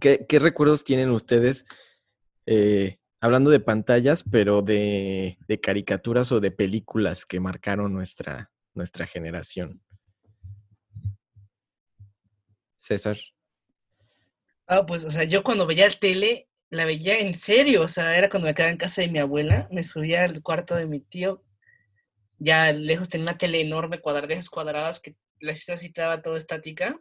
¿Qué, 0.00 0.38
recuerdos 0.38 0.84
tienen 0.84 1.10
ustedes, 1.10 1.64
eh, 2.46 2.98
hablando 3.20 3.50
de 3.50 3.60
pantallas, 3.60 4.22
pero 4.22 4.62
de, 4.62 5.38
caricaturas 5.62 6.30
o 6.32 6.40
de 6.40 6.50
películas 6.50 7.26
que 7.26 7.40
marcaron 7.40 7.92
nuestra, 7.92 8.50
nuestra 8.74 9.06
generación? 9.06 9.82
César. 12.76 13.18
Ah, 14.68 14.86
pues, 14.86 15.04
o 15.04 15.10
sea, 15.10 15.24
yo 15.24 15.42
cuando 15.42 15.66
veía 15.66 15.86
el 15.86 15.98
tele, 15.98 16.46
la 16.70 16.84
veía 16.84 17.18
en 17.18 17.34
serio, 17.34 17.82
o 17.82 17.88
sea, 17.88 18.16
era 18.16 18.28
cuando 18.28 18.46
me 18.46 18.54
quedaba 18.54 18.70
en 18.70 18.78
casa 18.78 19.02
de 19.02 19.08
mi 19.08 19.18
abuela, 19.18 19.68
me 19.72 19.82
subía 19.82 20.24
al 20.24 20.42
cuarto 20.42 20.76
de 20.76 20.86
mi 20.86 21.00
tío, 21.00 21.42
ya 22.38 22.72
lejos 22.72 23.08
tenía 23.08 23.24
una 23.24 23.38
tele 23.38 23.60
enorme, 23.60 24.00
cuadradas 24.00 24.50
cuadradas, 24.50 25.00
que 25.00 25.16
la 25.40 25.54
citaba 25.54 26.22
toda 26.22 26.38
estática, 26.38 27.00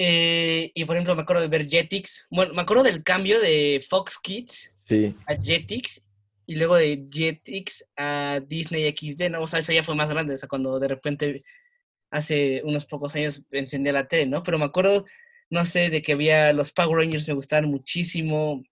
eh, 0.00 0.70
y 0.74 0.84
por 0.84 0.96
ejemplo, 0.96 1.16
me 1.16 1.22
acuerdo 1.22 1.42
de 1.42 1.48
ver 1.48 1.68
Jetix. 1.68 2.28
Bueno, 2.30 2.54
me 2.54 2.62
acuerdo 2.62 2.84
del 2.84 3.02
cambio 3.02 3.40
de 3.40 3.84
Fox 3.90 4.16
Kids 4.22 4.72
a 5.26 5.34
Jetix 5.34 6.06
y 6.46 6.54
luego 6.54 6.76
de 6.76 7.08
Jetix 7.10 7.84
a 7.96 8.40
Disney 8.46 8.88
XD, 8.96 9.28
¿no? 9.28 9.42
O 9.42 9.46
sea, 9.48 9.58
eso 9.58 9.72
ya 9.72 9.82
fue 9.82 9.96
más 9.96 10.08
grande, 10.08 10.34
o 10.34 10.36
sea, 10.36 10.48
cuando 10.48 10.78
de 10.78 10.88
repente 10.88 11.42
hace 12.10 12.62
unos 12.64 12.86
pocos 12.86 13.14
años 13.16 13.42
encendía 13.50 13.92
la 13.92 14.06
tele, 14.06 14.26
¿no? 14.26 14.44
Pero 14.44 14.56
me 14.58 14.64
acuerdo, 14.64 15.04
no 15.50 15.66
sé, 15.66 15.90
de 15.90 16.02
que 16.02 16.12
había 16.12 16.52
los 16.52 16.72
Power 16.72 16.98
Rangers, 16.98 17.28
me 17.28 17.34
gustaban 17.34 17.70
muchísimo. 17.70 18.62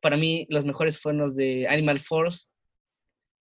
Para 0.00 0.16
mí, 0.16 0.46
los 0.48 0.64
mejores 0.64 0.98
fueron 0.98 1.20
los 1.20 1.36
de 1.36 1.68
Animal 1.68 2.00
Force, 2.00 2.46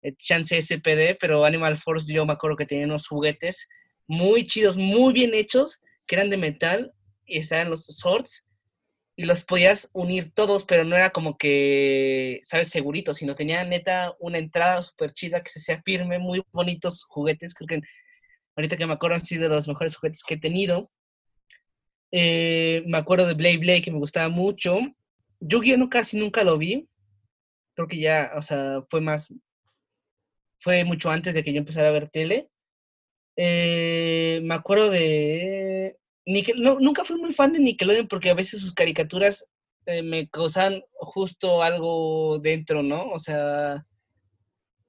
eh, 0.02 0.14
Chance 0.16 0.60
SPD, 0.60 1.16
pero 1.20 1.44
Animal 1.44 1.76
Force 1.76 2.12
yo 2.12 2.26
me 2.26 2.32
acuerdo 2.32 2.56
que 2.56 2.66
tenía 2.66 2.86
unos 2.86 3.06
juguetes 3.06 3.68
muy 4.06 4.44
chidos, 4.44 4.76
muy 4.76 5.12
bien 5.12 5.34
hechos, 5.34 5.80
que 6.06 6.16
eran 6.16 6.30
de 6.30 6.36
metal 6.36 6.92
estaban 7.38 7.70
los 7.70 7.84
swords 7.84 8.46
y 9.16 9.24
los 9.24 9.42
podías 9.42 9.90
unir 9.92 10.32
todos, 10.34 10.64
pero 10.64 10.84
no 10.84 10.96
era 10.96 11.10
como 11.10 11.36
que, 11.36 12.40
¿sabes? 12.42 12.70
Segurito, 12.70 13.14
sino 13.14 13.34
tenía 13.34 13.64
neta 13.64 14.14
una 14.18 14.38
entrada 14.38 14.80
súper 14.82 15.12
chida 15.12 15.42
que 15.42 15.50
se 15.50 15.58
hacía 15.58 15.82
firme, 15.82 16.18
muy 16.18 16.42
bonitos 16.50 17.04
juguetes. 17.04 17.54
Creo 17.54 17.68
que 17.68 17.86
ahorita 18.56 18.76
que 18.76 18.86
me 18.86 18.94
acuerdo 18.94 19.14
han 19.14 19.20
sido 19.20 19.48
los 19.48 19.68
mejores 19.68 19.96
juguetes 19.96 20.22
que 20.26 20.34
he 20.34 20.40
tenido. 20.40 20.90
Eh, 22.12 22.82
me 22.86 22.98
acuerdo 22.98 23.26
de 23.26 23.34
Blade 23.34 23.58
Blade 23.58 23.82
que 23.82 23.90
me 23.90 23.98
gustaba 23.98 24.28
mucho. 24.28 24.78
Yu-Gi-Oh! 25.40 25.88
casi 25.88 26.18
nunca 26.18 26.44
lo 26.44 26.58
vi. 26.58 26.88
Creo 27.74 27.88
que 27.88 27.98
ya, 27.98 28.32
o 28.36 28.42
sea, 28.42 28.82
fue 28.88 29.00
más, 29.00 29.32
fue 30.58 30.84
mucho 30.84 31.10
antes 31.10 31.34
de 31.34 31.42
que 31.42 31.52
yo 31.52 31.58
empezara 31.58 31.88
a 31.88 31.92
ver 31.92 32.08
tele. 32.10 32.48
Eh, 33.36 34.40
me 34.44 34.54
acuerdo 34.54 34.90
de 34.90 35.96
no, 36.56 36.78
nunca 36.78 37.04
fui 37.04 37.16
muy 37.18 37.32
fan 37.32 37.52
de 37.52 37.60
Nickelodeon 37.60 38.08
porque 38.08 38.30
a 38.30 38.34
veces 38.34 38.60
sus 38.60 38.74
caricaturas 38.74 39.48
eh, 39.86 40.02
me 40.02 40.28
causan 40.28 40.82
justo 40.92 41.62
algo 41.62 42.38
dentro, 42.38 42.82
¿no? 42.82 43.10
O 43.10 43.18
sea, 43.18 43.84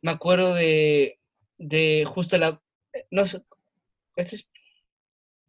me 0.02 0.12
acuerdo 0.12 0.54
de, 0.54 1.20
de 1.58 2.06
justo 2.06 2.38
la... 2.38 2.62
No 3.10 3.26
sé, 3.26 3.42
este 4.16 4.36
es, 4.36 4.50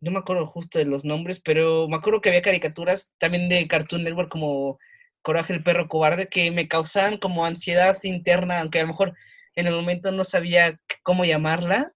no 0.04 0.10
me 0.10 0.18
acuerdo 0.18 0.46
justo 0.46 0.78
de 0.78 0.84
los 0.84 1.04
nombres, 1.04 1.40
pero 1.40 1.88
me 1.88 1.96
acuerdo 1.96 2.20
que 2.20 2.28
había 2.28 2.42
caricaturas 2.42 3.12
también 3.18 3.48
de 3.48 3.66
Cartoon 3.66 4.04
Network 4.04 4.30
como 4.30 4.78
Coraje 5.22 5.54
el 5.54 5.62
perro 5.62 5.88
cobarde 5.88 6.28
que 6.28 6.50
me 6.50 6.68
causaban 6.68 7.16
como 7.16 7.46
ansiedad 7.46 7.98
interna, 8.02 8.60
aunque 8.60 8.78
a 8.78 8.82
lo 8.82 8.88
mejor 8.88 9.14
en 9.56 9.66
el 9.66 9.74
momento 9.74 10.12
no 10.12 10.22
sabía 10.22 10.78
cómo 11.02 11.24
llamarla, 11.24 11.92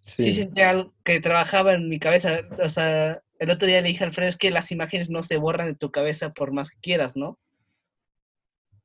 sí. 0.00 0.32
sentía 0.32 0.70
algo 0.70 0.94
que 1.04 1.20
trabajaba 1.20 1.74
en 1.74 1.88
mi 1.90 1.98
cabeza. 1.98 2.40
O 2.62 2.68
sea, 2.68 3.20
el 3.38 3.50
otro 3.50 3.68
día 3.68 3.82
le 3.82 3.88
dije 3.88 4.04
a 4.04 4.06
Alfredo, 4.06 4.28
es 4.28 4.38
que 4.38 4.50
las 4.50 4.72
imágenes 4.72 5.10
no 5.10 5.22
se 5.22 5.36
borran 5.36 5.66
de 5.66 5.74
tu 5.74 5.90
cabeza 5.90 6.32
por 6.32 6.52
más 6.52 6.70
que 6.70 6.80
quieras, 6.80 7.16
¿no? 7.16 7.38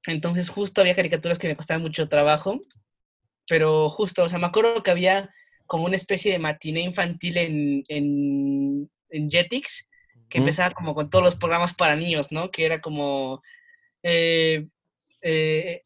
Entonces 0.05 0.49
justo 0.49 0.81
había 0.81 0.95
caricaturas 0.95 1.39
que 1.39 1.47
me 1.47 1.55
costaban 1.55 1.81
mucho 1.81 2.09
trabajo, 2.09 2.59
pero 3.47 3.89
justo, 3.89 4.23
o 4.23 4.29
sea, 4.29 4.39
me 4.39 4.47
acuerdo 4.47 4.83
que 4.83 4.91
había 4.91 5.29
como 5.67 5.85
una 5.85 5.95
especie 5.95 6.31
de 6.31 6.39
matiné 6.39 6.81
infantil 6.81 7.37
en, 7.37 7.83
en, 7.87 8.89
en 9.09 9.29
Jetix, 9.29 9.87
que 10.29 10.39
empezaba 10.39 10.73
como 10.73 10.93
con 10.95 11.09
todos 11.09 11.23
los 11.23 11.35
programas 11.35 11.73
para 11.73 11.95
niños, 11.95 12.31
¿no? 12.31 12.51
Que 12.51 12.65
era 12.65 12.81
como 12.81 13.41
eh, 14.03 14.67
eh, 15.21 15.83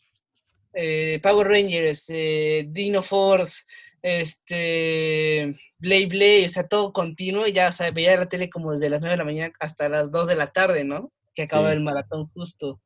eh, 0.74 1.20
Power 1.22 1.48
Rangers, 1.48 2.08
Dino 2.08 3.04
Force, 3.04 3.63
este, 4.02 5.56
Blade 5.78 6.08
Blade, 6.08 6.46
o 6.46 6.50
sea, 6.50 6.67
todo 6.67 6.94
continuo 6.94 7.48
y 7.48 7.54
ya, 7.54 7.70
o 7.70 7.72
sea, 7.72 7.91
veía 7.91 8.17
la 8.17 8.30
tele 8.30 8.50
como 8.50 8.74
desde 8.74 8.89
las 8.89 9.02
9 9.02 9.13
de 9.13 9.17
la 9.17 9.26
mañana 9.26 9.54
hasta 9.60 9.89
las 9.89 10.12
2 10.12 10.28
de 10.28 10.36
la 10.36 10.52
tarde, 10.52 10.84
¿no? 10.84 11.12
Que 11.36 11.44
acaba 11.44 11.72
el 11.72 11.82
maratón 11.82 12.28
justo. 12.34 12.82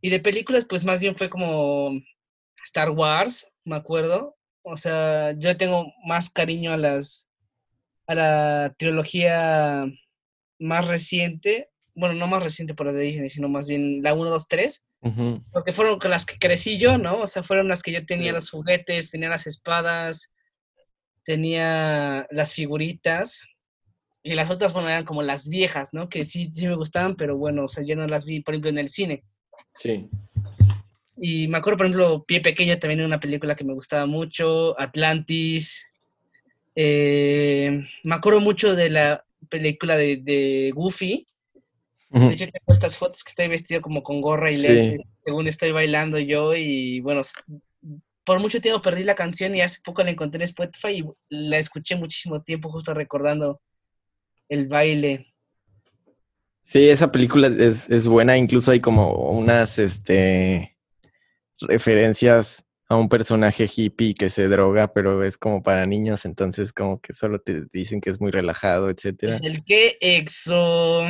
Y 0.00 0.10
de 0.10 0.20
películas, 0.20 0.64
pues 0.68 0.84
más 0.84 1.00
bien 1.00 1.16
fue 1.16 1.28
como 1.28 1.92
Star 2.64 2.90
Wars, 2.90 3.52
me 3.64 3.76
acuerdo. 3.76 4.37
O 4.70 4.76
sea, 4.76 5.32
yo 5.32 5.56
tengo 5.56 5.92
más 6.04 6.30
cariño 6.30 6.72
a 6.72 6.76
las 6.76 7.28
a 8.06 8.14
la 8.14 8.74
trilogía 8.78 9.84
más 10.58 10.88
reciente, 10.88 11.68
bueno, 11.94 12.14
no 12.14 12.26
más 12.26 12.42
reciente 12.42 12.74
por 12.74 12.86
la 12.86 12.92
de 12.92 13.02
Disney, 13.02 13.28
sino 13.28 13.48
más 13.48 13.68
bien 13.68 14.02
la 14.02 14.14
1, 14.14 14.30
2, 14.30 14.48
3, 14.48 14.84
porque 15.52 15.72
fueron 15.72 15.98
con 15.98 16.10
las 16.10 16.24
que 16.24 16.38
crecí 16.38 16.78
yo, 16.78 16.96
¿no? 16.96 17.20
O 17.20 17.26
sea, 17.26 17.42
fueron 17.42 17.68
las 17.68 17.82
que 17.82 17.92
yo 17.92 18.06
tenía 18.06 18.32
los 18.32 18.50
juguetes, 18.50 19.10
tenía 19.10 19.28
las 19.28 19.46
espadas, 19.46 20.32
tenía 21.22 22.26
las 22.30 22.54
figuritas, 22.54 23.44
y 24.22 24.34
las 24.34 24.50
otras, 24.50 24.72
bueno, 24.72 24.88
eran 24.88 25.04
como 25.04 25.22
las 25.22 25.48
viejas, 25.48 25.92
¿no? 25.92 26.08
Que 26.08 26.24
sí, 26.24 26.50
sí 26.54 26.66
me 26.66 26.76
gustaban, 26.76 27.14
pero 27.14 27.36
bueno, 27.36 27.64
o 27.64 27.68
sea, 27.68 27.84
yo 27.84 27.94
no 27.94 28.06
las 28.06 28.24
vi, 28.24 28.40
por 28.40 28.54
ejemplo, 28.54 28.70
en 28.70 28.78
el 28.78 28.88
cine. 28.88 29.24
Sí. 29.76 30.08
Y 31.20 31.48
me 31.48 31.58
acuerdo, 31.58 31.78
por 31.78 31.86
ejemplo, 31.86 32.24
Pie 32.24 32.40
Pequeño 32.40 32.78
también 32.78 33.00
era 33.00 33.08
una 33.08 33.20
película 33.20 33.56
que 33.56 33.64
me 33.64 33.74
gustaba 33.74 34.06
mucho, 34.06 34.78
Atlantis. 34.80 35.84
Eh, 36.74 37.84
me 38.04 38.14
acuerdo 38.14 38.40
mucho 38.40 38.76
de 38.76 38.88
la 38.88 39.24
película 39.48 39.96
de, 39.96 40.72
Goofy. 40.74 41.26
De 42.10 42.32
hecho, 42.32 42.46
tengo 42.46 42.72
estas 42.72 42.96
fotos 42.96 43.22
que 43.22 43.30
estoy 43.30 43.48
vestido 43.48 43.82
como 43.82 44.02
con 44.02 44.20
gorra 44.20 44.50
y 44.50 44.56
lente, 44.56 45.04
según 45.18 45.46
estoy 45.48 45.72
bailando 45.72 46.18
yo. 46.18 46.54
Y 46.54 47.00
bueno, 47.00 47.22
por 48.24 48.40
mucho 48.40 48.60
tiempo 48.60 48.80
perdí 48.80 49.04
la 49.04 49.14
canción 49.14 49.54
y 49.54 49.60
hace 49.60 49.80
poco 49.84 50.02
la 50.02 50.10
encontré 50.10 50.38
en 50.38 50.44
Spotify 50.44 51.00
y 51.00 51.04
la 51.28 51.58
escuché 51.58 51.96
muchísimo 51.96 52.42
tiempo, 52.42 52.70
justo 52.70 52.94
recordando 52.94 53.60
el 54.48 54.68
baile. 54.68 55.34
Sí, 56.62 56.88
esa 56.88 57.10
película 57.10 57.48
es, 57.48 57.90
es 57.90 58.06
buena, 58.06 58.36
incluso 58.36 58.70
hay 58.70 58.80
como 58.80 59.30
unas 59.30 59.78
este, 59.78 60.77
referencias 61.60 62.64
a 62.88 62.96
un 62.96 63.08
personaje 63.08 63.66
hippie 63.74 64.14
que 64.14 64.30
se 64.30 64.48
droga, 64.48 64.92
pero 64.92 65.22
es 65.22 65.36
como 65.36 65.62
para 65.62 65.84
niños, 65.86 66.24
entonces 66.24 66.72
como 66.72 67.00
que 67.00 67.12
solo 67.12 67.38
te 67.38 67.64
dicen 67.72 68.00
que 68.00 68.10
es 68.10 68.20
muy 68.20 68.30
relajado, 68.30 68.88
etcétera. 68.88 69.38
El 69.42 69.62
que 69.64 69.98
exo. 70.00 71.02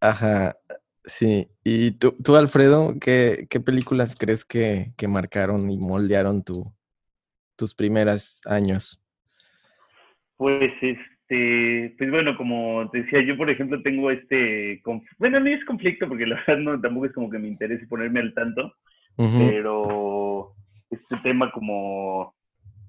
Ajá, 0.00 0.56
sí. 1.04 1.48
¿Y 1.62 1.92
tú, 1.92 2.16
tú 2.22 2.34
Alfredo, 2.34 2.94
qué, 3.00 3.46
qué 3.48 3.60
películas 3.60 4.16
crees 4.16 4.44
que, 4.44 4.92
que, 4.96 5.06
marcaron 5.06 5.70
y 5.70 5.78
moldearon 5.78 6.42
tu, 6.42 6.72
tus 7.56 7.74
primeros 7.74 8.40
años? 8.46 9.00
Pues 10.36 10.72
este, 10.82 11.94
pues 11.96 12.10
bueno, 12.10 12.36
como 12.36 12.90
te 12.90 13.02
decía, 13.02 13.22
yo 13.22 13.36
por 13.36 13.50
ejemplo 13.50 13.80
tengo 13.82 14.10
este, 14.10 14.82
bueno, 15.18 15.38
no 15.38 15.46
es 15.48 15.64
conflicto 15.64 16.08
porque 16.08 16.26
la 16.26 16.42
verdad 16.46 16.58
no, 16.58 16.80
tampoco 16.80 17.06
es 17.06 17.12
como 17.12 17.30
que 17.30 17.38
me 17.38 17.46
interese 17.46 17.86
ponerme 17.86 18.18
al 18.18 18.34
tanto, 18.34 18.74
pero 19.38 20.52
este 20.90 21.16
tema 21.22 21.50
como 21.52 22.34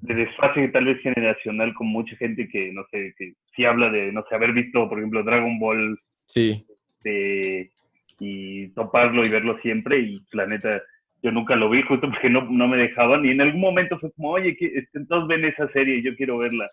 de 0.02 0.16
desfase 0.16 0.68
tal 0.70 0.86
vez 0.86 1.00
generacional 1.02 1.74
con 1.74 1.88
mucha 1.88 2.16
gente 2.16 2.48
que, 2.48 2.72
no 2.72 2.84
sé, 2.90 3.14
que 3.18 3.34
sí 3.56 3.66
habla 3.66 3.90
de, 3.90 4.12
no 4.12 4.24
sé, 4.28 4.36
haber 4.36 4.54
visto, 4.54 4.88
por 4.90 4.98
ejemplo, 4.98 5.24
Dragon 5.24 5.60
Ball 5.60 6.00
sí. 6.26 6.66
Este, 7.04 7.72
y 8.20 8.68
toparlo 8.70 9.26
y 9.26 9.30
verlo 9.30 9.58
siempre 9.62 10.00
y 10.00 10.20
planeta 10.30 10.82
yo 11.24 11.32
nunca 11.32 11.56
lo 11.56 11.70
vi 11.70 11.84
justo 11.84 12.10
porque 12.10 12.30
no, 12.30 12.44
no 12.50 12.68
me 12.68 12.78
dejaban 12.78 13.26
y 13.26 13.32
en 13.32 13.42
algún 13.42 13.62
momento 13.62 14.00
fue 14.00 14.12
como, 14.14 14.32
oye, 14.32 14.56
que, 14.56 14.66
este, 14.66 15.00
ven 15.28 15.46
esa 15.46 15.68
serie 15.72 15.98
y 15.98 16.04
yo 16.04 16.16
quiero 16.16 16.40
verla. 16.40 16.70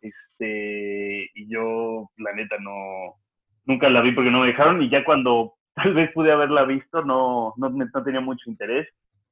Este, 0.00 1.30
y 1.34 1.48
yo, 1.48 2.08
planeta 2.16 2.56
no, 2.60 3.16
nunca 3.64 3.88
la 3.88 4.00
vi 4.02 4.12
porque 4.12 4.30
no 4.30 4.40
me 4.40 4.48
dejaron 4.48 4.82
y 4.82 4.88
ya 4.88 5.04
cuando 5.04 5.54
tal 5.74 5.94
vez 5.94 6.10
pude 6.12 6.32
haberla 6.32 6.64
visto, 6.64 7.02
no, 7.02 7.54
no, 7.56 7.70
no 7.70 8.04
tenía 8.04 8.20
mucho 8.20 8.50
interés. 8.50 8.88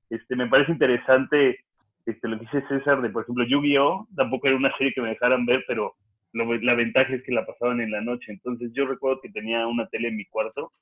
Este, 0.09 0.37
me 0.37 0.49
parece 0.49 0.73
interesante 0.73 1.61
este, 2.07 2.29
lo 2.29 2.39
que 2.39 2.47
dice 2.47 2.67
César 2.69 3.01
de, 3.01 3.11
por 3.11 3.23
ejemplo, 3.23 3.45
Yu-Gi-Oh! 3.45 4.09
Tampoco 4.17 4.49
era 4.49 4.57
una 4.57 4.77
serie 4.77 4.93
que 4.93 5.03
me 5.03 5.11
dejaran 5.11 5.47
ver, 5.47 5.65
pero 5.67 5.95
la 6.33 6.75
ventaja 6.75 7.15
es 7.15 7.23
que 7.25 7.33
la 7.33 7.47
pasaban 7.47 7.81
en 7.81 7.91
la 7.91 8.01
noche. 8.01 8.33
Entonces 8.33 8.71
yo 8.75 8.87
recuerdo 8.87 9.21
que 9.21 9.31
tenía 9.31 9.67
una 9.67 9.87
tele 9.89 10.09
en 10.09 10.17
mi 10.17 10.25
cuarto 10.27 10.73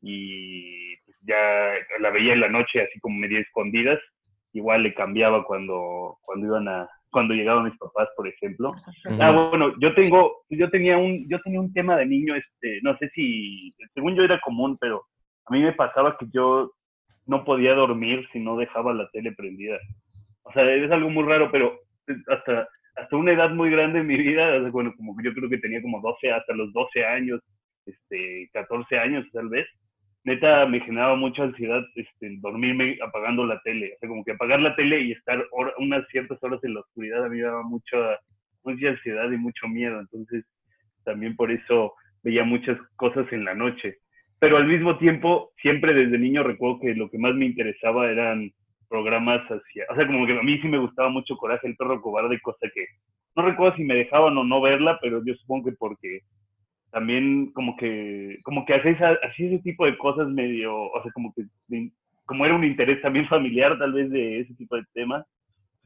y 0.00 0.96
pues, 1.04 1.16
ya 1.22 1.72
la 2.00 2.10
veía 2.10 2.32
en 2.32 2.40
la 2.40 2.48
noche 2.48 2.82
así 2.82 2.98
como 3.00 3.16
medio 3.18 3.38
escondidas. 3.40 3.98
Igual 4.52 4.82
le 4.82 4.94
cambiaba 4.94 5.44
cuando, 5.44 6.18
cuando 6.22 6.46
iban 6.46 6.68
a, 6.68 6.88
cuando 7.10 7.34
llegaban 7.34 7.64
mis 7.64 7.78
papás, 7.78 8.08
por 8.16 8.28
ejemplo. 8.28 8.72
Ah, 9.20 9.32
bueno, 9.50 9.74
yo 9.80 9.94
tengo, 9.94 10.44
yo 10.50 10.70
tenía 10.70 10.98
un, 10.98 11.28
yo 11.28 11.40
tenía 11.40 11.60
un 11.60 11.72
tema 11.72 11.96
de 11.96 12.06
niño, 12.06 12.34
este, 12.34 12.80
no 12.82 12.96
sé 12.98 13.08
si, 13.14 13.74
según 13.94 14.14
yo 14.14 14.24
era 14.24 14.40
común, 14.40 14.76
pero 14.80 15.04
a 15.46 15.52
mí 15.52 15.62
me 15.62 15.72
pasaba 15.72 16.16
que 16.18 16.26
yo 16.32 16.72
no 17.26 17.44
podía 17.44 17.74
dormir 17.74 18.26
si 18.32 18.40
no 18.40 18.56
dejaba 18.56 18.92
la 18.94 19.08
tele 19.10 19.32
prendida. 19.32 19.78
O 20.42 20.52
sea, 20.52 20.64
es 20.74 20.90
algo 20.90 21.10
muy 21.10 21.24
raro, 21.24 21.50
pero 21.50 21.78
hasta, 22.28 22.68
hasta 22.96 23.16
una 23.16 23.32
edad 23.32 23.50
muy 23.50 23.70
grande 23.70 24.00
en 24.00 24.06
mi 24.06 24.16
vida, 24.16 24.58
bueno, 24.70 24.92
como 24.96 25.14
yo 25.22 25.32
creo 25.34 25.48
que 25.48 25.58
tenía 25.58 25.82
como 25.82 26.00
12, 26.00 26.32
hasta 26.32 26.54
los 26.54 26.72
12 26.72 27.04
años, 27.04 27.40
este, 27.86 28.48
14 28.52 28.98
años 28.98 29.26
tal 29.32 29.48
vez, 29.48 29.66
neta 30.28 30.66
me 30.66 30.80
generaba 30.80 31.16
mucha 31.16 31.42
ansiedad 31.42 31.82
este, 31.96 32.36
dormirme 32.40 32.98
apagando 33.04 33.44
la 33.44 33.60
tele. 33.62 33.94
O 33.94 33.98
sea, 33.98 34.08
como 34.08 34.24
que 34.24 34.32
apagar 34.32 34.60
la 34.60 34.76
tele 34.76 35.00
y 35.00 35.12
estar 35.12 35.44
unas 35.78 36.06
ciertas 36.08 36.42
horas 36.42 36.62
en 36.62 36.74
la 36.74 36.80
oscuridad 36.80 37.24
a 37.24 37.28
mí 37.28 37.38
me 37.38 37.42
daba 37.42 37.62
mucha, 37.62 38.18
mucha 38.64 38.88
ansiedad 38.88 39.30
y 39.30 39.36
mucho 39.36 39.66
miedo. 39.68 40.00
Entonces, 40.00 40.44
también 41.04 41.36
por 41.36 41.50
eso 41.50 41.94
veía 42.22 42.44
muchas 42.44 42.78
cosas 42.96 43.26
en 43.32 43.44
la 43.44 43.54
noche 43.54 43.98
pero 44.40 44.56
al 44.56 44.66
mismo 44.66 44.98
tiempo, 44.98 45.52
siempre 45.60 45.94
desde 45.94 46.18
niño 46.18 46.42
recuerdo 46.42 46.80
que 46.80 46.94
lo 46.94 47.10
que 47.10 47.18
más 47.18 47.34
me 47.34 47.46
interesaba 47.46 48.08
eran 48.10 48.50
programas 48.88 49.42
hacia, 49.50 49.84
o 49.90 49.96
sea, 49.96 50.06
como 50.06 50.26
que 50.26 50.38
a 50.38 50.42
mí 50.42 50.58
sí 50.60 50.68
me 50.68 50.78
gustaba 50.78 51.10
mucho 51.10 51.36
Coraje 51.36 51.66
el 51.66 51.76
perro 51.76 52.00
cobarde, 52.00 52.40
cosa 52.40 52.68
que 52.72 52.86
no 53.36 53.42
recuerdo 53.42 53.76
si 53.76 53.84
me 53.84 53.94
dejaban 53.94 54.36
o 54.38 54.44
no 54.44 54.60
verla, 54.60 54.98
pero 55.02 55.22
yo 55.24 55.34
supongo 55.34 55.70
que 55.70 55.76
porque 55.76 56.20
también 56.98 57.52
como 57.52 57.76
que, 57.76 58.40
como 58.42 58.66
que 58.66 58.74
hacía 58.74 59.16
así 59.22 59.46
ese 59.46 59.60
tipo 59.60 59.86
de 59.86 59.96
cosas 59.96 60.26
medio, 60.26 60.74
o 60.74 61.00
sea, 61.00 61.12
como 61.12 61.32
que, 61.32 61.44
como 62.26 62.44
era 62.44 62.56
un 62.56 62.64
interés 62.64 63.00
también 63.00 63.28
familiar 63.28 63.78
tal 63.78 63.92
vez 63.92 64.10
de 64.10 64.40
ese 64.40 64.52
tipo 64.54 64.74
de 64.74 64.82
temas, 64.94 65.24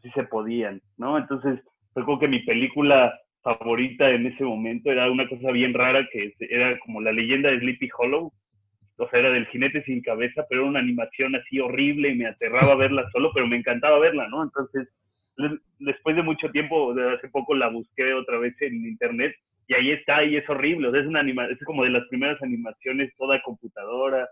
sí 0.00 0.10
se 0.14 0.22
podían, 0.24 0.80
¿no? 0.96 1.18
Entonces, 1.18 1.60
recuerdo 1.94 2.20
que 2.20 2.28
mi 2.28 2.38
película 2.40 3.12
favorita 3.42 4.10
en 4.10 4.26
ese 4.26 4.42
momento 4.42 4.90
era 4.90 5.10
una 5.10 5.28
cosa 5.28 5.50
bien 5.50 5.74
rara 5.74 6.08
que 6.10 6.32
era 6.38 6.78
como 6.78 7.02
la 7.02 7.12
leyenda 7.12 7.50
de 7.50 7.58
Sleepy 7.58 7.90
Hollow, 7.98 8.32
o 8.96 9.08
sea, 9.10 9.18
era 9.18 9.32
del 9.32 9.46
jinete 9.48 9.82
sin 9.84 10.00
cabeza, 10.00 10.46
pero 10.48 10.62
era 10.62 10.70
una 10.70 10.80
animación 10.80 11.36
así 11.36 11.60
horrible 11.60 12.08
y 12.08 12.14
me 12.14 12.26
aterraba 12.26 12.74
verla 12.74 13.06
solo, 13.12 13.32
pero 13.34 13.46
me 13.46 13.56
encantaba 13.56 13.98
verla, 13.98 14.28
¿no? 14.28 14.42
Entonces, 14.42 14.88
después 15.78 16.16
de 16.16 16.22
mucho 16.22 16.50
tiempo, 16.52 16.94
de 16.94 17.16
hace 17.16 17.28
poco 17.28 17.54
la 17.54 17.68
busqué 17.68 18.14
otra 18.14 18.38
vez 18.38 18.54
en 18.62 18.86
internet 18.86 19.34
y 19.72 19.74
ahí 19.74 19.90
está 19.92 20.22
y 20.22 20.36
es 20.36 20.48
horrible, 20.48 20.88
o 20.88 20.92
sea, 20.92 21.00
es 21.00 21.06
una 21.06 21.20
anima 21.20 21.46
es 21.46 21.58
como 21.64 21.84
de 21.84 21.90
las 21.90 22.06
primeras 22.08 22.40
animaciones 22.42 23.10
toda 23.16 23.42
computadora, 23.42 24.28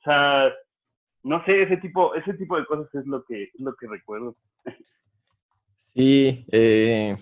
o 0.00 0.02
sea, 0.04 0.52
no 1.22 1.42
sé, 1.46 1.62
ese 1.62 1.78
tipo, 1.78 2.14
ese 2.14 2.34
tipo 2.34 2.58
de 2.58 2.66
cosas 2.66 2.94
es 2.94 3.06
lo 3.06 3.24
que, 3.24 3.44
es 3.44 3.60
lo 3.60 3.74
que 3.74 3.86
recuerdo. 3.88 4.36
Sí, 5.94 6.44
eh, 6.52 7.16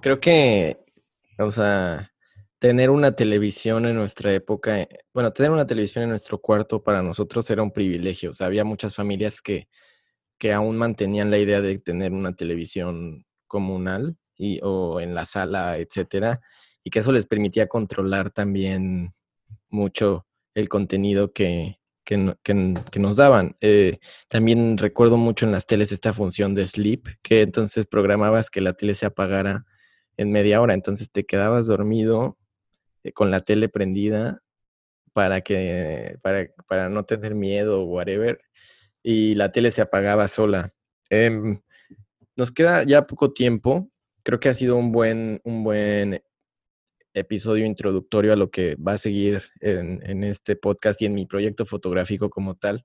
creo 0.00 0.20
que, 0.20 0.76
o 1.38 1.50
sea, 1.50 2.12
tener 2.60 2.90
una 2.90 3.16
televisión 3.16 3.86
en 3.86 3.96
nuestra 3.96 4.32
época, 4.32 4.82
eh, 4.82 4.88
bueno, 5.12 5.32
tener 5.32 5.50
una 5.50 5.66
televisión 5.66 6.04
en 6.04 6.10
nuestro 6.10 6.38
cuarto 6.38 6.84
para 6.84 7.02
nosotros 7.02 7.50
era 7.50 7.62
un 7.62 7.72
privilegio. 7.72 8.30
O 8.30 8.34
sea, 8.34 8.46
había 8.46 8.62
muchas 8.62 8.94
familias 8.94 9.42
que, 9.42 9.68
que 10.38 10.52
aún 10.52 10.76
mantenían 10.76 11.30
la 11.30 11.38
idea 11.38 11.60
de 11.60 11.78
tener 11.78 12.12
una 12.12 12.36
televisión 12.36 13.24
comunal 13.48 14.16
o 14.62 15.00
en 15.00 15.14
la 15.14 15.24
sala, 15.24 15.78
etcétera, 15.78 16.40
y 16.84 16.90
que 16.90 17.00
eso 17.00 17.12
les 17.12 17.26
permitía 17.26 17.68
controlar 17.68 18.30
también 18.30 19.12
mucho 19.68 20.26
el 20.54 20.68
contenido 20.68 21.32
que, 21.32 21.78
que, 22.04 22.34
que, 22.42 23.00
nos 23.00 23.16
daban. 23.16 23.56
Eh, 23.60 23.98
también 24.28 24.78
recuerdo 24.78 25.16
mucho 25.16 25.46
en 25.46 25.52
las 25.52 25.66
teles 25.66 25.92
esta 25.92 26.12
función 26.12 26.54
de 26.54 26.66
sleep, 26.66 27.06
que 27.22 27.42
entonces 27.42 27.86
programabas 27.86 28.50
que 28.50 28.60
la 28.60 28.74
tele 28.74 28.94
se 28.94 29.06
apagara 29.06 29.64
en 30.16 30.32
media 30.32 30.60
hora, 30.60 30.74
entonces 30.74 31.10
te 31.10 31.24
quedabas 31.24 31.66
dormido 31.66 32.38
eh, 33.04 33.12
con 33.12 33.30
la 33.30 33.40
tele 33.40 33.68
prendida 33.68 34.42
para 35.12 35.42
que, 35.42 36.18
para, 36.22 36.48
para 36.66 36.88
no 36.88 37.04
tener 37.04 37.34
miedo 37.34 37.82
o 37.82 37.84
whatever, 37.84 38.40
y 39.02 39.34
la 39.34 39.52
tele 39.52 39.70
se 39.70 39.82
apagaba 39.82 40.28
sola. 40.28 40.72
Em, 41.10 41.60
nos 42.36 42.50
queda 42.50 42.84
ya 42.84 43.06
poco 43.06 43.32
tiempo. 43.32 43.90
Creo 44.22 44.40
que 44.40 44.48
ha 44.48 44.54
sido 44.54 44.76
un 44.76 44.92
buen, 44.92 45.40
un 45.44 45.64
buen 45.64 46.22
episodio 47.14 47.66
introductorio 47.66 48.32
a 48.32 48.36
lo 48.36 48.50
que 48.50 48.76
va 48.76 48.92
a 48.92 48.98
seguir 48.98 49.42
en, 49.60 50.00
en, 50.08 50.24
este 50.24 50.56
podcast 50.56 51.02
y 51.02 51.06
en 51.06 51.14
mi 51.14 51.26
proyecto 51.26 51.66
fotográfico 51.66 52.30
como 52.30 52.54
tal, 52.54 52.84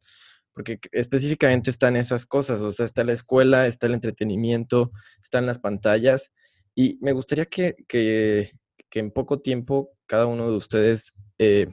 porque 0.54 0.80
específicamente 0.92 1.70
están 1.70 1.96
esas 1.96 2.26
cosas, 2.26 2.62
o 2.62 2.72
sea, 2.72 2.86
está 2.86 3.04
la 3.04 3.14
escuela, 3.14 3.68
está 3.68 3.88
el 3.88 3.94
entretenimiento, 3.94 4.92
están 5.22 5.46
las 5.46 5.60
pantallas, 5.60 6.34
y 6.76 6.98
me 7.02 7.14
gustaría 7.14 7.46
que, 7.46 7.76
que, 7.88 8.52
que 8.90 9.00
en 9.00 9.12
poco 9.12 9.40
tiempo 9.40 9.92
cada 10.06 10.26
uno 10.26 10.50
de 10.50 10.58
ustedes 10.58 11.14
eh, 11.38 11.68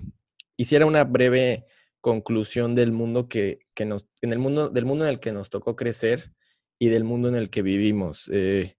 hiciera 0.56 0.86
una 0.86 1.04
breve 1.04 1.64
conclusión 2.00 2.74
del 2.74 2.92
mundo 2.92 3.28
que, 3.28 3.60
que, 3.74 3.84
nos, 3.84 4.06
en 4.20 4.32
el 4.32 4.38
mundo, 4.38 4.68
del 4.68 4.84
mundo 4.84 5.04
en 5.04 5.10
el 5.10 5.20
que 5.20 5.32
nos 5.32 5.50
tocó 5.50 5.76
crecer 5.76 6.32
y 6.78 6.88
del 6.88 7.04
mundo 7.04 7.28
en 7.28 7.34
el 7.34 7.50
que 7.50 7.62
vivimos. 7.62 8.28
Eh, 8.32 8.76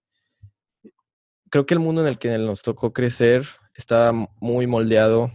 creo 1.50 1.66
que 1.66 1.74
el 1.74 1.80
mundo 1.80 2.02
en 2.02 2.08
el 2.08 2.18
que 2.18 2.36
nos 2.38 2.62
tocó 2.62 2.92
crecer 2.92 3.46
estaba 3.74 4.12
muy 4.40 4.66
moldeado 4.66 5.32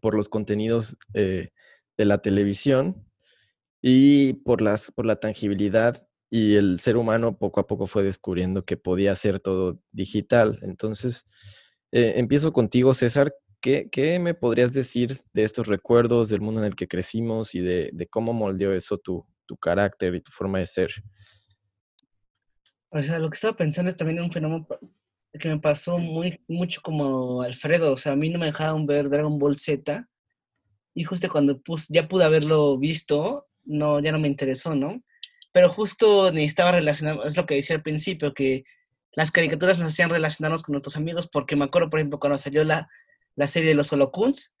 por 0.00 0.14
los 0.14 0.28
contenidos 0.28 0.96
eh, 1.14 1.50
de 1.96 2.04
la 2.04 2.18
televisión 2.18 3.06
y 3.80 4.34
por, 4.34 4.60
las, 4.60 4.90
por 4.90 5.06
la 5.06 5.16
tangibilidad 5.16 6.06
y 6.30 6.56
el 6.56 6.80
ser 6.80 6.96
humano 6.96 7.38
poco 7.38 7.60
a 7.60 7.66
poco 7.66 7.86
fue 7.86 8.02
descubriendo 8.02 8.64
que 8.64 8.76
podía 8.76 9.14
ser 9.14 9.40
todo 9.40 9.78
digital. 9.92 10.58
Entonces, 10.62 11.26
eh, 11.92 12.14
empiezo 12.16 12.52
contigo, 12.52 12.92
César. 12.92 13.34
¿Qué, 13.60 13.88
¿Qué, 13.90 14.18
me 14.18 14.34
podrías 14.34 14.72
decir 14.72 15.20
de 15.32 15.44
estos 15.44 15.68
recuerdos, 15.68 16.28
del 16.28 16.40
mundo 16.40 16.60
en 16.60 16.66
el 16.66 16.74
que 16.74 16.88
crecimos 16.88 17.54
y 17.54 17.60
de, 17.60 17.90
de 17.92 18.06
cómo 18.08 18.32
moldeó 18.32 18.74
eso 18.74 18.98
tu, 18.98 19.24
tu, 19.46 19.56
carácter 19.56 20.14
y 20.14 20.20
tu 20.20 20.32
forma 20.32 20.58
de 20.58 20.66
ser? 20.66 20.90
O 22.90 23.00
sea, 23.00 23.18
lo 23.18 23.30
que 23.30 23.36
estaba 23.36 23.56
pensando 23.56 23.88
es 23.88 23.96
también 23.96 24.20
un 24.20 24.30
fenómeno 24.30 24.66
que 25.38 25.48
me 25.48 25.58
pasó 25.58 25.98
muy, 25.98 26.40
mucho 26.48 26.80
como 26.82 27.42
Alfredo. 27.42 27.92
O 27.92 27.96
sea, 27.96 28.12
a 28.12 28.16
mí 28.16 28.30
no 28.30 28.38
me 28.38 28.46
dejaban 28.46 28.86
ver 28.86 29.08
Dragon 29.08 29.38
Ball 29.38 29.56
Z. 29.56 30.06
Y 30.94 31.04
justo 31.04 31.28
cuando 31.28 31.60
ya 31.88 32.08
pude 32.08 32.24
haberlo 32.24 32.78
visto, 32.78 33.46
no, 33.64 34.00
ya 34.00 34.12
no 34.12 34.20
me 34.20 34.28
interesó, 34.28 34.74
¿no? 34.74 35.02
Pero 35.52 35.68
justo 35.68 36.30
necesitaba 36.32 36.72
relacionar, 36.72 37.18
es 37.24 37.36
lo 37.36 37.46
que 37.46 37.56
decía 37.56 37.76
al 37.76 37.82
principio, 37.82 38.34
que 38.34 38.64
las 39.12 39.30
caricaturas 39.30 39.78
nos 39.78 39.88
hacían 39.88 40.10
relacionarnos 40.10 40.62
con 40.62 40.72
nuestros 40.74 40.96
amigos, 40.96 41.28
porque 41.28 41.56
me 41.56 41.64
acuerdo, 41.64 41.90
por 41.90 42.00
ejemplo, 42.00 42.18
cuando 42.18 42.38
salió 42.38 42.64
la, 42.64 42.88
la 43.36 43.46
serie 43.46 43.70
de 43.70 43.74
los 43.74 43.92
Holocuns, 43.92 44.54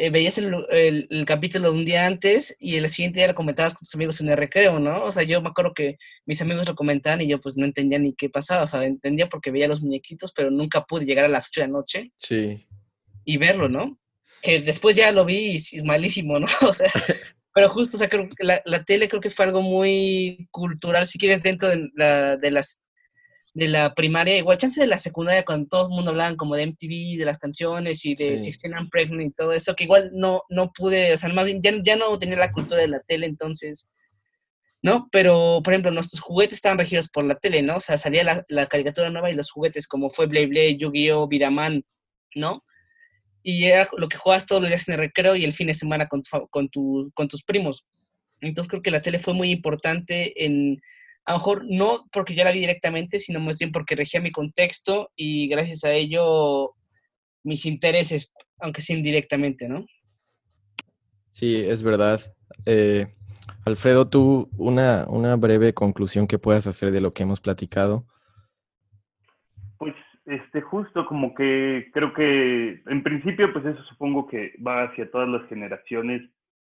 eh, 0.00 0.10
veías 0.10 0.38
el, 0.38 0.54
el, 0.70 1.08
el, 1.10 1.26
capítulo 1.26 1.72
un 1.72 1.84
día 1.84 2.06
antes 2.06 2.54
y 2.60 2.76
el 2.76 2.88
siguiente 2.88 3.18
día 3.18 3.26
lo 3.26 3.34
comentabas 3.34 3.74
con 3.74 3.80
tus 3.80 3.96
amigos 3.96 4.20
en 4.20 4.28
el 4.28 4.36
recreo, 4.36 4.78
¿no? 4.78 5.02
O 5.02 5.10
sea, 5.10 5.24
yo 5.24 5.42
me 5.42 5.48
acuerdo 5.48 5.74
que 5.74 5.98
mis 6.24 6.40
amigos 6.40 6.68
lo 6.68 6.76
comentaban 6.76 7.20
y 7.20 7.26
yo 7.26 7.40
pues 7.40 7.56
no 7.56 7.64
entendía 7.64 7.98
ni 7.98 8.14
qué 8.14 8.30
pasaba, 8.30 8.62
o 8.62 8.66
sea, 8.68 8.84
entendía 8.84 9.28
porque 9.28 9.50
veía 9.50 9.66
los 9.66 9.82
muñequitos, 9.82 10.30
pero 10.30 10.52
nunca 10.52 10.84
pude 10.84 11.04
llegar 11.04 11.24
a 11.24 11.28
las 11.28 11.48
8 11.48 11.62
de 11.62 11.66
la 11.66 11.72
noche 11.72 12.12
sí. 12.16 12.64
y 13.24 13.36
verlo, 13.38 13.68
¿no? 13.68 13.98
Que 14.40 14.60
después 14.60 14.94
ya 14.94 15.10
lo 15.10 15.24
vi 15.24 15.50
y 15.50 15.54
es 15.56 15.82
malísimo, 15.82 16.38
¿no? 16.38 16.46
O 16.60 16.72
sea, 16.72 16.92
pero 17.52 17.68
justo, 17.70 17.96
o 17.96 17.98
sea, 17.98 18.08
creo 18.08 18.28
que 18.28 18.44
la, 18.44 18.62
la, 18.66 18.84
tele 18.84 19.08
creo 19.08 19.20
que 19.20 19.30
fue 19.30 19.46
algo 19.46 19.62
muy 19.62 20.46
cultural, 20.52 21.08
si 21.08 21.18
quieres, 21.18 21.42
dentro 21.42 21.70
de, 21.70 21.90
la, 21.96 22.36
de 22.36 22.52
las 22.52 22.84
de 23.54 23.68
la 23.68 23.94
primaria, 23.94 24.36
igual 24.36 24.58
chance 24.58 24.80
de 24.80 24.86
la 24.86 24.98
secundaria, 24.98 25.44
cuando 25.44 25.68
todo 25.68 25.82
el 25.84 25.90
mundo 25.90 26.10
hablaban 26.10 26.36
como 26.36 26.54
de 26.54 26.66
MTV, 26.66 27.18
de 27.18 27.24
las 27.24 27.38
canciones 27.38 28.04
y 28.04 28.14
de 28.14 28.36
sí. 28.36 28.44
Sixteen 28.44 28.74
and 28.74 28.90
Pregnant 28.90 29.30
y 29.30 29.34
todo 29.34 29.52
eso, 29.52 29.74
que 29.74 29.84
igual 29.84 30.10
no, 30.12 30.42
no 30.48 30.72
pude, 30.72 31.14
o 31.14 31.18
sea, 31.18 31.32
más 31.32 31.46
bien 31.46 31.62
ya, 31.62 31.72
ya, 31.82 31.96
no 31.96 32.16
tenía 32.18 32.36
la 32.36 32.52
cultura 32.52 32.80
de 32.80 32.88
la 32.88 33.00
tele, 33.00 33.26
entonces, 33.26 33.88
¿no? 34.82 35.08
Pero, 35.10 35.60
por 35.64 35.72
ejemplo, 35.72 35.90
nuestros 35.90 36.20
juguetes 36.20 36.56
estaban 36.56 36.78
regidos 36.78 37.08
por 37.08 37.24
la 37.24 37.36
tele, 37.36 37.62
¿no? 37.62 37.76
O 37.76 37.80
sea, 37.80 37.96
salía 37.98 38.22
la, 38.24 38.44
la 38.48 38.66
caricatura 38.66 39.10
nueva 39.10 39.30
y 39.30 39.34
los 39.34 39.50
juguetes, 39.50 39.88
como 39.88 40.10
fue 40.10 40.26
Blade 40.26 40.46
Blade, 40.46 40.76
Yu-Gi-Oh!, 40.76 41.28
Vidaman, 41.28 41.84
¿no? 42.34 42.64
Y 43.42 43.64
era 43.64 43.88
lo 43.96 44.08
que 44.08 44.18
jugabas 44.18 44.46
todos 44.46 44.60
los 44.60 44.70
días 44.70 44.86
en 44.88 44.94
el 44.94 45.00
recreo 45.00 45.34
y 45.36 45.44
el 45.44 45.54
fin 45.54 45.68
de 45.68 45.74
semana 45.74 46.06
con, 46.06 46.22
tu, 46.22 46.48
con, 46.50 46.68
tu, 46.68 47.10
con 47.14 47.28
tus 47.28 47.42
primos. 47.42 47.84
Entonces 48.40 48.68
creo 48.68 48.82
que 48.82 48.90
la 48.90 49.02
tele 49.02 49.18
fue 49.18 49.34
muy 49.34 49.50
importante 49.50 50.44
en 50.44 50.80
a 51.28 51.32
lo 51.32 51.38
mejor 51.40 51.66
no 51.68 52.06
porque 52.10 52.34
yo 52.34 52.42
la 52.42 52.52
vi 52.52 52.60
directamente, 52.60 53.18
sino 53.18 53.38
más 53.38 53.58
bien 53.58 53.70
porque 53.70 53.94
regía 53.94 54.18
mi 54.18 54.32
contexto 54.32 55.10
y 55.14 55.46
gracias 55.48 55.84
a 55.84 55.92
ello 55.92 56.74
mis 57.44 57.66
intereses, 57.66 58.32
aunque 58.58 58.80
sea 58.80 58.96
indirectamente, 58.96 59.68
¿no? 59.68 59.84
Sí, 61.32 61.56
es 61.56 61.82
verdad. 61.82 62.22
Eh, 62.64 63.08
Alfredo, 63.66 64.08
tú 64.08 64.48
una, 64.56 65.04
una 65.06 65.36
breve 65.36 65.74
conclusión 65.74 66.26
que 66.26 66.38
puedas 66.38 66.66
hacer 66.66 66.92
de 66.92 67.02
lo 67.02 67.12
que 67.12 67.24
hemos 67.24 67.42
platicado. 67.42 68.06
Pues 69.76 69.94
este 70.24 70.62
justo 70.62 71.04
como 71.04 71.34
que 71.34 71.90
creo 71.92 72.14
que 72.14 72.80
en 72.86 73.02
principio 73.02 73.52
pues 73.52 73.66
eso 73.66 73.82
supongo 73.84 74.26
que 74.28 74.54
va 74.66 74.84
hacia 74.84 75.10
todas 75.10 75.28
las 75.28 75.46
generaciones 75.50 76.22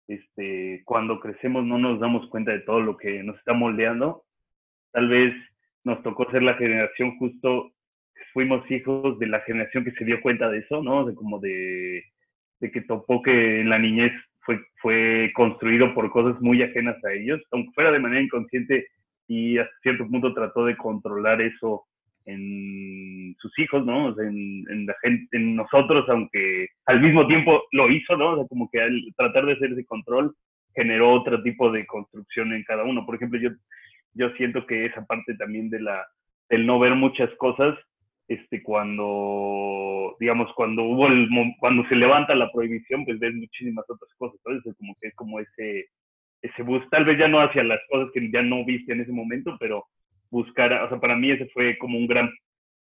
este 0.09 0.81
cuando 0.83 1.21
crecemos 1.21 1.63
no 1.63 1.77
nos 1.77 2.01
damos 2.01 2.27
cuenta 2.29 2.51
de 2.51 2.59
todo 2.59 2.81
lo 2.81 2.97
que 2.97 3.23
nos 3.23 3.37
está 3.37 3.53
moldeando 3.53 4.25
tal 4.91 5.09
vez 5.09 5.33
nos 5.83 6.01
tocó 6.03 6.29
ser 6.31 6.43
la 6.43 6.55
generación 6.55 7.17
justo, 7.17 7.71
fuimos 8.33 8.69
hijos 8.69 9.17
de 9.19 9.27
la 9.27 9.41
generación 9.41 9.83
que 9.83 9.91
se 9.91 10.05
dio 10.05 10.21
cuenta 10.21 10.49
de 10.49 10.59
eso, 10.59 10.83
¿no? 10.83 11.05
De 11.05 11.15
como 11.15 11.39
de, 11.39 12.03
de 12.59 12.71
que 12.71 12.81
topó 12.81 13.21
que 13.21 13.61
en 13.61 13.69
la 13.69 13.79
niñez 13.79 14.11
fue, 14.41 14.59
fue 14.81 15.31
construido 15.35 15.93
por 15.93 16.09
cosas 16.11 16.39
muy 16.41 16.61
ajenas 16.61 17.03
a 17.03 17.13
ellos, 17.13 17.41
aunque 17.51 17.71
fuera 17.73 17.91
de 17.91 17.99
manera 17.99 18.21
inconsciente 18.21 18.87
y 19.27 19.57
hasta 19.57 19.73
cierto 19.81 20.07
punto 20.07 20.33
trató 20.33 20.65
de 20.65 20.75
controlar 20.75 21.41
eso 21.41 21.85
en 22.25 23.35
sus 23.39 23.57
hijos, 23.59 23.85
¿no? 23.85 24.07
O 24.07 24.15
sea, 24.15 24.27
en, 24.27 24.63
en, 24.69 24.85
la 24.85 24.95
gente, 25.01 25.35
en 25.35 25.55
nosotros, 25.55 26.05
aunque 26.09 26.67
al 26.85 27.01
mismo 27.01 27.25
tiempo 27.27 27.63
lo 27.71 27.89
hizo, 27.89 28.15
¿no? 28.17 28.31
O 28.31 28.35
sea, 28.37 28.47
como 28.47 28.69
que 28.71 28.81
al 28.81 29.01
tratar 29.15 29.45
de 29.45 29.53
hacer 29.53 29.71
ese 29.71 29.85
control 29.85 30.35
generó 30.75 31.11
otro 31.11 31.41
tipo 31.41 31.71
de 31.71 31.85
construcción 31.85 32.53
en 32.53 32.63
cada 32.63 32.83
uno. 32.83 33.05
Por 33.05 33.15
ejemplo, 33.15 33.39
yo 33.39 33.49
yo 34.13 34.29
siento 34.31 34.65
que 34.65 34.85
esa 34.85 35.05
parte 35.05 35.35
también 35.35 35.69
de 35.69 35.81
la, 35.81 36.05
del 36.49 36.65
no 36.65 36.79
ver 36.79 36.95
muchas 36.95 37.29
cosas, 37.35 37.77
este, 38.27 38.61
cuando, 38.61 40.15
digamos, 40.19 40.53
cuando 40.55 40.83
hubo 40.83 41.07
el, 41.07 41.27
cuando 41.59 41.87
se 41.89 41.95
levanta 41.95 42.35
la 42.35 42.51
prohibición, 42.51 43.05
pues 43.05 43.19
ves 43.19 43.33
muchísimas 43.33 43.85
otras 43.89 44.11
cosas, 44.17 44.39
entonces 44.45 44.75
como 44.77 44.95
que 45.01 45.07
es 45.07 45.15
como 45.15 45.39
ese, 45.39 45.87
ese 46.41 46.63
bus, 46.63 46.87
tal 46.91 47.05
vez 47.05 47.17
ya 47.17 47.27
no 47.27 47.39
hacia 47.39 47.63
las 47.63 47.79
cosas 47.89 48.11
que 48.13 48.29
ya 48.31 48.41
no 48.41 48.63
viste 48.65 48.93
en 48.93 49.01
ese 49.01 49.11
momento, 49.11 49.57
pero 49.59 49.85
buscar, 50.29 50.71
o 50.73 50.89
sea, 50.89 50.99
para 50.99 51.15
mí 51.15 51.31
ese 51.31 51.47
fue 51.47 51.77
como 51.79 51.97
un 51.97 52.07
gran, 52.07 52.29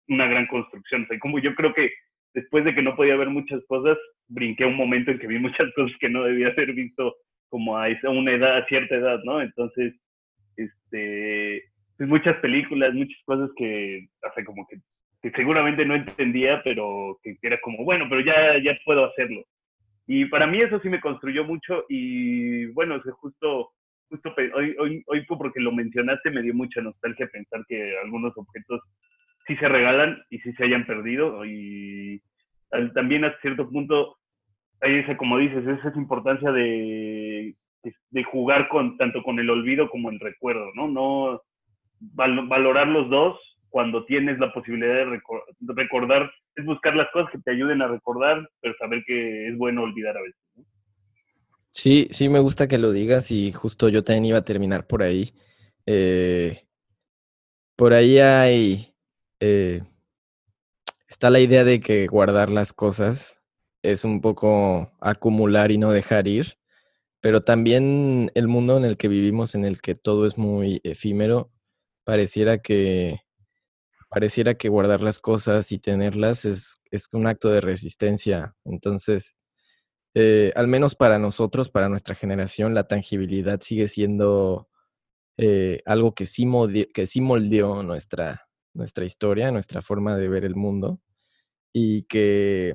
una 0.08 0.26
gran 0.26 0.46
construcción, 0.46 1.04
o 1.04 1.06
sea, 1.06 1.18
como 1.20 1.38
yo 1.38 1.54
creo 1.54 1.72
que 1.72 1.90
después 2.34 2.64
de 2.64 2.74
que 2.74 2.82
no 2.82 2.96
podía 2.96 3.16
ver 3.16 3.30
muchas 3.30 3.64
cosas, 3.66 3.96
brinqué 4.28 4.64
un 4.64 4.76
momento 4.76 5.10
en 5.10 5.18
que 5.18 5.26
vi 5.26 5.38
muchas 5.38 5.72
cosas 5.74 5.96
que 5.98 6.08
no 6.08 6.24
debía 6.24 6.48
haber 6.48 6.72
visto 6.72 7.16
como 7.48 7.78
a, 7.78 7.88
esa, 7.88 8.10
una 8.10 8.32
edad, 8.32 8.58
a 8.58 8.66
cierta 8.66 8.94
edad, 8.94 9.20
¿no? 9.24 9.40
Entonces, 9.40 9.94
este, 10.56 11.64
pues 11.96 12.08
muchas 12.08 12.36
películas, 12.38 12.94
muchas 12.94 13.20
cosas 13.24 13.50
que, 13.56 14.08
o 14.22 14.44
como 14.44 14.66
que, 14.68 14.80
seguramente 15.34 15.84
no 15.84 15.96
entendía, 15.96 16.62
pero 16.62 17.18
que 17.22 17.36
era 17.42 17.58
como, 17.60 17.84
bueno, 17.84 18.06
pero 18.08 18.20
ya, 18.20 18.58
ya 18.62 18.78
puedo 18.84 19.04
hacerlo. 19.06 19.44
Y 20.06 20.26
para 20.26 20.46
mí 20.46 20.60
eso 20.60 20.78
sí 20.80 20.88
me 20.88 21.00
construyó 21.00 21.44
mucho 21.44 21.84
y 21.88 22.66
bueno, 22.66 23.00
justo, 23.20 23.70
justo 24.08 24.34
hoy, 24.54 24.76
hoy, 24.78 25.02
hoy 25.06 25.26
porque 25.26 25.60
lo 25.60 25.72
mencionaste 25.72 26.30
me 26.30 26.42
dio 26.42 26.54
mucha 26.54 26.80
nostalgia 26.80 27.26
pensar 27.26 27.64
que 27.66 27.98
algunos 27.98 28.32
objetos 28.36 28.80
sí 29.48 29.56
se 29.56 29.68
regalan 29.68 30.22
y 30.30 30.38
sí 30.38 30.52
se 30.52 30.64
hayan 30.64 30.86
perdido 30.86 31.44
y 31.44 32.22
también 32.94 33.24
a 33.24 33.36
cierto 33.40 33.68
punto 33.68 34.16
hay 34.80 34.96
esa, 34.98 35.16
como 35.16 35.38
dices, 35.38 35.66
esa 35.66 35.92
importancia 35.96 36.52
de 36.52 37.54
de 38.10 38.24
jugar 38.24 38.68
con 38.68 38.96
tanto 38.96 39.22
con 39.22 39.38
el 39.38 39.50
olvido 39.50 39.88
como 39.90 40.10
el 40.10 40.20
recuerdo, 40.20 40.70
¿no? 40.74 40.88
No 40.88 41.42
val, 42.00 42.46
valorar 42.48 42.88
los 42.88 43.08
dos 43.10 43.38
cuando 43.68 44.04
tienes 44.06 44.38
la 44.38 44.52
posibilidad 44.52 44.94
de, 44.94 45.20
recordar, 45.74 46.30
es 46.54 46.64
buscar 46.64 46.96
las 46.96 47.10
cosas 47.12 47.30
que 47.30 47.38
te 47.38 47.50
ayuden 47.50 47.82
a 47.82 47.88
recordar, 47.88 48.48
pero 48.60 48.74
saber 48.78 49.02
que 49.06 49.48
es 49.48 49.58
bueno 49.58 49.82
olvidar 49.82 50.16
a 50.16 50.22
veces. 50.22 50.40
¿no? 50.54 50.64
Sí, 51.72 52.08
sí, 52.10 52.30
me 52.30 52.38
gusta 52.38 52.68
que 52.68 52.78
lo 52.78 52.90
digas 52.90 53.30
y 53.30 53.52
justo 53.52 53.90
yo 53.90 54.02
también 54.02 54.24
iba 54.24 54.38
a 54.38 54.44
terminar 54.44 54.86
por 54.86 55.02
ahí. 55.02 55.34
Eh, 55.84 56.62
por 57.76 57.92
ahí 57.92 58.18
hay, 58.18 58.94
eh, 59.40 59.82
está 61.06 61.28
la 61.28 61.40
idea 61.40 61.64
de 61.64 61.80
que 61.80 62.06
guardar 62.06 62.50
las 62.50 62.72
cosas 62.72 63.42
es 63.82 64.04
un 64.04 64.22
poco 64.22 64.90
acumular 65.00 65.70
y 65.70 65.76
no 65.76 65.92
dejar 65.92 66.28
ir 66.28 66.56
pero 67.26 67.40
también 67.42 68.30
el 68.36 68.46
mundo 68.46 68.76
en 68.76 68.84
el 68.84 68.96
que 68.96 69.08
vivimos, 69.08 69.56
en 69.56 69.64
el 69.64 69.80
que 69.80 69.96
todo 69.96 70.26
es 70.26 70.38
muy 70.38 70.80
efímero, 70.84 71.50
pareciera 72.04 72.58
que 72.58 73.18
pareciera 74.08 74.54
que 74.54 74.68
guardar 74.68 75.02
las 75.02 75.18
cosas 75.18 75.72
y 75.72 75.80
tenerlas 75.80 76.44
es, 76.44 76.76
es 76.92 77.08
un 77.12 77.26
acto 77.26 77.48
de 77.48 77.60
resistencia. 77.60 78.54
Entonces, 78.64 79.34
eh, 80.14 80.52
al 80.54 80.68
menos 80.68 80.94
para 80.94 81.18
nosotros, 81.18 81.68
para 81.68 81.88
nuestra 81.88 82.14
generación, 82.14 82.74
la 82.74 82.86
tangibilidad 82.86 83.60
sigue 83.60 83.88
siendo 83.88 84.68
eh, 85.36 85.80
algo 85.84 86.14
que 86.14 86.26
sí, 86.26 86.46
que 86.94 87.06
sí 87.06 87.20
moldeó 87.20 87.82
nuestra, 87.82 88.46
nuestra 88.72 89.04
historia, 89.04 89.50
nuestra 89.50 89.82
forma 89.82 90.16
de 90.16 90.28
ver 90.28 90.44
el 90.44 90.54
mundo 90.54 91.00
y 91.72 92.04
que 92.04 92.74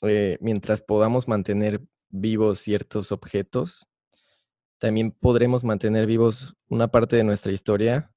eh, 0.00 0.38
mientras 0.40 0.80
podamos 0.80 1.28
mantener 1.28 1.82
vivos 2.10 2.58
ciertos 2.58 3.12
objetos, 3.12 3.86
también 4.78 5.12
podremos 5.12 5.62
mantener 5.62 6.06
vivos 6.06 6.56
una 6.68 6.88
parte 6.88 7.16
de 7.16 7.24
nuestra 7.24 7.52
historia 7.52 8.10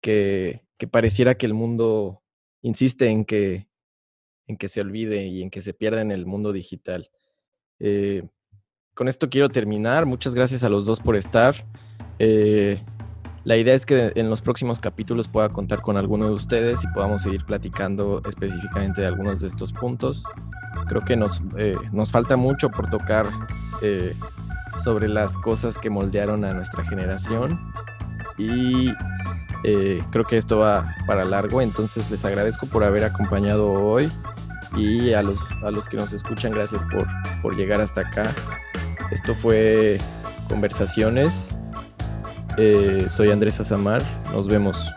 que, 0.00 0.62
pareciera 0.90 1.36
que 1.36 1.46
el 1.46 1.54
mundo 1.54 2.22
insiste 2.60 3.08
en 3.08 3.24
que, 3.24 3.68
en 4.46 4.58
que 4.58 4.68
se 4.68 4.82
olvide 4.82 5.26
y 5.26 5.42
en 5.42 5.50
que 5.50 5.62
se 5.62 5.72
pierda 5.72 6.02
en 6.02 6.10
el 6.10 6.26
mundo 6.26 6.52
digital. 6.52 7.10
Eh, 7.80 8.28
con 8.92 9.08
esto 9.08 9.30
quiero 9.30 9.48
terminar. 9.48 10.04
Muchas 10.04 10.34
gracias 10.34 10.62
a 10.62 10.68
los 10.68 10.84
dos 10.84 11.00
por 11.00 11.16
estar. 11.16 11.66
Eh, 12.18 12.82
la 13.44 13.56
idea 13.56 13.74
es 13.74 13.86
que 13.86 14.12
en 14.14 14.30
los 14.30 14.42
próximos 14.42 14.80
capítulos 14.80 15.28
pueda 15.28 15.48
contar 15.50 15.82
con 15.82 15.96
alguno 15.96 16.26
de 16.26 16.34
ustedes 16.34 16.82
y 16.82 16.86
podamos 16.88 17.22
seguir 17.22 17.44
platicando 17.44 18.22
específicamente 18.26 19.02
de 19.02 19.06
algunos 19.06 19.40
de 19.40 19.48
estos 19.48 19.72
puntos. 19.72 20.24
Creo 20.88 21.02
que 21.02 21.16
nos, 21.16 21.42
eh, 21.56 21.76
nos 21.92 22.10
falta 22.10 22.36
mucho 22.36 22.70
por 22.70 22.90
tocar 22.90 23.26
sobre 24.82 25.08
las 25.08 25.36
cosas 25.36 25.76
que 25.76 25.90
moldearon 25.90 26.44
a 26.44 26.54
nuestra 26.54 26.84
generación 26.84 27.60
y 28.38 28.92
creo 30.10 30.24
que 30.24 30.38
esto 30.38 30.58
va 30.58 30.94
para 31.06 31.24
largo, 31.24 31.60
entonces 31.60 32.10
les 32.10 32.24
agradezco 32.24 32.66
por 32.66 32.82
haber 32.82 33.04
acompañado 33.04 33.70
hoy 33.70 34.10
y 34.76 35.12
a 35.12 35.22
los, 35.22 35.38
a 35.62 35.70
los 35.70 35.88
que 35.88 35.96
nos 35.96 36.12
escuchan, 36.12 36.52
gracias 36.52 36.82
por, 36.84 37.06
por 37.42 37.56
llegar 37.56 37.80
hasta 37.80 38.02
acá. 38.02 38.32
Esto 39.10 39.34
fue 39.34 39.98
Conversaciones. 40.48 41.48
Eh, 42.56 43.06
soy 43.10 43.30
Andrés 43.30 43.60
Azamar. 43.60 44.02
Nos 44.32 44.46
vemos. 44.46 44.94